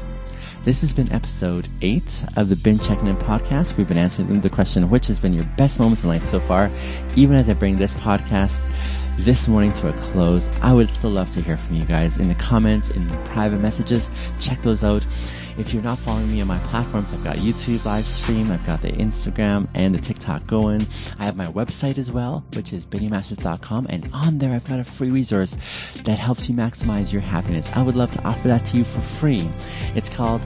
This 0.62 0.82
has 0.82 0.92
been 0.92 1.10
episode 1.10 1.66
8 1.80 2.24
of 2.36 2.50
the 2.50 2.56
Bin 2.56 2.78
Checking 2.78 3.06
In 3.06 3.16
podcast. 3.16 3.78
We've 3.78 3.88
been 3.88 3.96
answering 3.96 4.42
the 4.42 4.50
question, 4.50 4.90
which 4.90 5.06
has 5.06 5.18
been 5.18 5.32
your 5.32 5.46
best 5.56 5.80
moments 5.80 6.02
in 6.02 6.10
life 6.10 6.22
so 6.22 6.38
far? 6.38 6.70
Even 7.16 7.36
as 7.36 7.48
I 7.48 7.54
bring 7.54 7.78
this 7.78 7.94
podcast 7.94 8.62
this 9.16 9.48
morning 9.48 9.72
to 9.72 9.88
a 9.88 9.94
close, 9.94 10.50
I 10.60 10.74
would 10.74 10.90
still 10.90 11.12
love 11.12 11.32
to 11.32 11.40
hear 11.40 11.56
from 11.56 11.76
you 11.76 11.86
guys 11.86 12.18
in 12.18 12.28
the 12.28 12.34
comments, 12.34 12.90
in 12.90 13.06
the 13.06 13.16
private 13.30 13.60
messages. 13.60 14.10
Check 14.38 14.60
those 14.60 14.84
out. 14.84 15.06
If 15.58 15.74
you're 15.74 15.82
not 15.82 15.98
following 15.98 16.30
me 16.30 16.40
on 16.40 16.46
my 16.46 16.58
platforms, 16.58 17.12
I've 17.12 17.24
got 17.24 17.36
YouTube 17.36 17.84
live 17.84 18.04
stream, 18.04 18.50
I've 18.50 18.64
got 18.66 18.82
the 18.82 18.92
Instagram 18.92 19.68
and 19.74 19.94
the 19.94 20.00
TikTok 20.00 20.46
going. 20.46 20.86
I 21.18 21.24
have 21.24 21.36
my 21.36 21.46
website 21.46 21.98
as 21.98 22.10
well, 22.10 22.44
which 22.54 22.72
is 22.72 22.86
biniamasters.com, 22.86 23.86
and 23.88 24.10
on 24.12 24.38
there 24.38 24.52
I've 24.54 24.64
got 24.64 24.80
a 24.80 24.84
free 24.84 25.10
resource 25.10 25.56
that 26.04 26.18
helps 26.18 26.48
you 26.48 26.54
maximize 26.54 27.12
your 27.12 27.22
happiness. 27.22 27.68
I 27.74 27.82
would 27.82 27.96
love 27.96 28.12
to 28.12 28.22
offer 28.22 28.48
that 28.48 28.64
to 28.66 28.78
you 28.78 28.84
for 28.84 29.00
free. 29.00 29.48
It's 29.94 30.08
called 30.08 30.40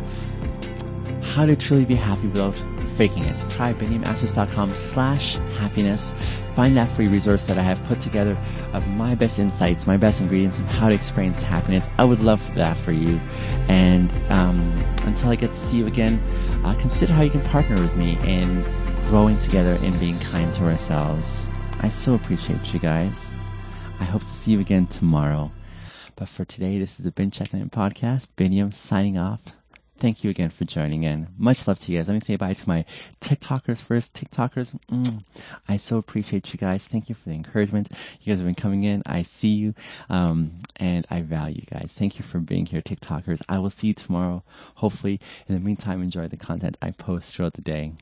How 1.22 1.46
to 1.46 1.56
Truly 1.56 1.84
Be 1.84 1.94
Happy 1.94 2.26
Without 2.28 2.73
Faking 2.96 3.24
It. 3.24 3.38
Try 3.50 3.72
biniamasters.com 3.74 4.74
slash 4.74 5.36
happiness 5.58 6.14
find 6.54 6.76
that 6.76 6.88
free 6.90 7.08
resource 7.08 7.46
that 7.46 7.58
I 7.58 7.62
have 7.62 7.82
put 7.84 8.00
together 8.00 8.38
of 8.72 8.86
my 8.86 9.14
best 9.14 9.38
insights, 9.38 9.86
my 9.86 9.96
best 9.96 10.20
ingredients 10.20 10.58
of 10.58 10.66
how 10.66 10.88
to 10.88 10.94
experience 10.94 11.42
happiness. 11.42 11.84
I 11.98 12.04
would 12.04 12.22
love 12.22 12.42
that 12.54 12.76
for 12.76 12.92
you. 12.92 13.20
And 13.68 14.12
um, 14.30 14.72
until 15.02 15.30
I 15.30 15.36
get 15.36 15.52
to 15.52 15.58
see 15.58 15.78
you 15.78 15.86
again, 15.86 16.20
uh, 16.64 16.74
consider 16.74 17.12
how 17.12 17.22
you 17.22 17.30
can 17.30 17.42
partner 17.42 17.80
with 17.80 17.96
me 17.96 18.16
in 18.24 18.62
growing 19.08 19.38
together 19.40 19.76
and 19.82 19.98
being 20.00 20.18
kind 20.20 20.52
to 20.54 20.64
ourselves. 20.64 21.48
I 21.80 21.88
so 21.88 22.14
appreciate 22.14 22.72
you 22.72 22.78
guys. 22.78 23.32
I 24.00 24.04
hope 24.04 24.22
to 24.22 24.28
see 24.28 24.52
you 24.52 24.60
again 24.60 24.86
tomorrow. 24.86 25.50
But 26.16 26.28
for 26.28 26.44
today, 26.44 26.78
this 26.78 26.98
is 26.98 27.04
the 27.04 27.10
Bin 27.10 27.32
Checking 27.32 27.60
In 27.60 27.70
podcast. 27.70 28.28
Biniam 28.36 28.72
signing 28.72 29.18
off 29.18 29.42
thank 29.98 30.24
you 30.24 30.30
again 30.30 30.50
for 30.50 30.64
joining 30.64 31.04
in. 31.04 31.28
Much 31.38 31.66
love 31.66 31.78
to 31.80 31.92
you 31.92 31.98
guys. 31.98 32.08
Let 32.08 32.14
me 32.14 32.20
say 32.20 32.36
bye 32.36 32.54
to 32.54 32.68
my 32.68 32.84
TikTokers 33.20 33.78
first. 33.78 34.14
TikTokers, 34.14 34.76
mm, 34.90 35.24
I 35.68 35.76
so 35.76 35.98
appreciate 35.98 36.52
you 36.52 36.58
guys. 36.58 36.84
Thank 36.84 37.08
you 37.08 37.14
for 37.14 37.28
the 37.28 37.34
encouragement. 37.34 37.88
You 38.20 38.32
guys 38.32 38.38
have 38.38 38.46
been 38.46 38.54
coming 38.54 38.84
in. 38.84 39.02
I 39.06 39.22
see 39.22 39.48
you, 39.48 39.74
um, 40.08 40.52
and 40.76 41.06
I 41.10 41.22
value 41.22 41.56
you 41.56 41.66
guys. 41.78 41.90
Thank 41.94 42.18
you 42.18 42.24
for 42.24 42.38
being 42.38 42.66
here, 42.66 42.82
TikTokers. 42.82 43.42
I 43.48 43.58
will 43.58 43.70
see 43.70 43.88
you 43.88 43.94
tomorrow. 43.94 44.42
Hopefully, 44.74 45.20
in 45.48 45.54
the 45.54 45.60
meantime, 45.60 46.02
enjoy 46.02 46.28
the 46.28 46.36
content 46.36 46.76
I 46.82 46.90
post 46.90 47.34
throughout 47.34 47.54
the 47.54 47.62
day. 47.62 47.92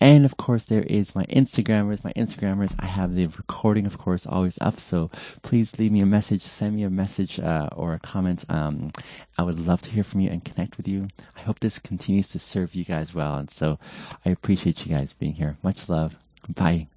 And 0.00 0.24
of 0.24 0.36
course, 0.36 0.64
there 0.66 0.82
is 0.82 1.14
my 1.14 1.24
Instagrammers. 1.24 2.04
My 2.04 2.12
Instagrammers, 2.12 2.74
I 2.78 2.86
have 2.86 3.14
the 3.14 3.26
recording, 3.26 3.86
of 3.86 3.96
course, 3.96 4.26
always 4.26 4.58
up. 4.60 4.78
So 4.78 5.10
please 5.42 5.78
leave 5.78 5.92
me 5.92 6.00
a 6.00 6.06
message, 6.06 6.42
send 6.42 6.76
me 6.76 6.82
a 6.82 6.90
message 6.90 7.40
uh, 7.40 7.68
or 7.74 7.94
a 7.94 7.98
comment. 7.98 8.44
Um, 8.48 8.92
I 9.38 9.42
would 9.42 9.58
love 9.58 9.80
to 9.82 9.90
hear 9.90 10.04
from 10.04 10.20
you 10.20 10.30
and 10.30 10.44
connect 10.44 10.76
with 10.76 10.86
you. 10.86 11.08
I 11.34 11.40
hope 11.40 11.60
this 11.60 11.78
continues 11.78 12.28
to 12.28 12.38
serve 12.38 12.74
you 12.74 12.84
guys 12.84 13.14
well. 13.14 13.36
And 13.36 13.50
so 13.50 13.78
I 14.24 14.30
appreciate 14.30 14.84
you 14.84 14.94
guys 14.94 15.12
being 15.14 15.34
here. 15.34 15.56
Much 15.62 15.88
love. 15.88 16.14
Bye. 16.48 16.88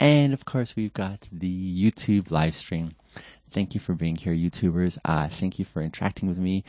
And 0.00 0.34
of 0.34 0.44
course, 0.44 0.74
we've 0.74 0.92
got 0.92 1.28
the 1.32 1.92
YouTube 1.92 2.30
live 2.30 2.56
stream. 2.56 2.96
Thank 3.50 3.74
you 3.74 3.80
for 3.80 3.94
being 3.94 4.16
here, 4.16 4.34
YouTubers. 4.34 4.98
Uh, 5.04 5.28
thank 5.28 5.60
you 5.60 5.64
for 5.64 5.80
interacting 5.80 6.28
with 6.28 6.38
me. 6.38 6.64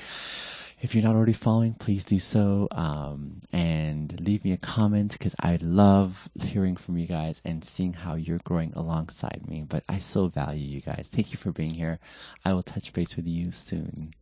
If 0.85 0.93
you're 0.93 1.03
not 1.03 1.15
already 1.15 1.33
following, 1.33 1.73
please 1.73 2.03
do 2.03 2.19
so 2.19 2.67
um, 2.69 3.41
and 3.51 4.19
leave 4.21 4.45
me 4.45 4.51
a 4.51 4.57
comment 4.57 5.13
because 5.13 5.33
I 5.39 5.57
love 5.59 6.29
hearing 6.39 6.75
from 6.75 6.99
you 6.99 7.07
guys 7.07 7.41
and 7.43 7.65
seeing 7.65 7.91
how 7.91 8.13
you're 8.13 8.37
growing 8.43 8.73
alongside 8.75 9.47
me. 9.47 9.65
But 9.67 9.83
I 9.89 9.97
so 9.97 10.27
value 10.27 10.63
you 10.63 10.81
guys. 10.81 11.09
Thank 11.11 11.31
you 11.31 11.37
for 11.39 11.51
being 11.51 11.73
here. 11.73 11.97
I 12.45 12.53
will 12.53 12.61
touch 12.61 12.93
base 12.93 13.15
with 13.15 13.25
you 13.25 13.51
soon. 13.51 14.13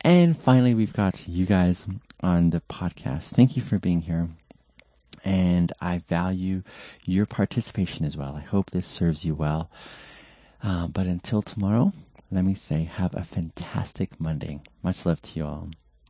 And 0.00 0.36
finally, 0.36 0.74
we've 0.74 0.92
got 0.92 1.28
you 1.28 1.46
guys 1.46 1.86
on 2.18 2.50
the 2.50 2.60
podcast. 2.62 3.26
Thank 3.26 3.54
you 3.54 3.62
for 3.62 3.78
being 3.78 4.00
here. 4.00 4.30
And 5.24 5.72
I 5.80 5.98
value 6.08 6.64
your 7.04 7.26
participation 7.26 8.04
as 8.04 8.16
well. 8.16 8.34
I 8.34 8.40
hope 8.40 8.70
this 8.70 8.88
serves 8.88 9.24
you 9.24 9.36
well. 9.36 9.70
Uh, 10.60 10.88
but 10.88 11.06
until 11.06 11.40
tomorrow, 11.40 11.92
let 12.32 12.46
me 12.46 12.54
say 12.54 12.84
have 12.84 13.14
a 13.14 13.22
fantastic 13.22 14.18
Monday. 14.18 14.58
Much 14.82 15.04
love 15.04 15.20
to 15.20 15.38
you 15.38 15.44
all. 15.44 15.68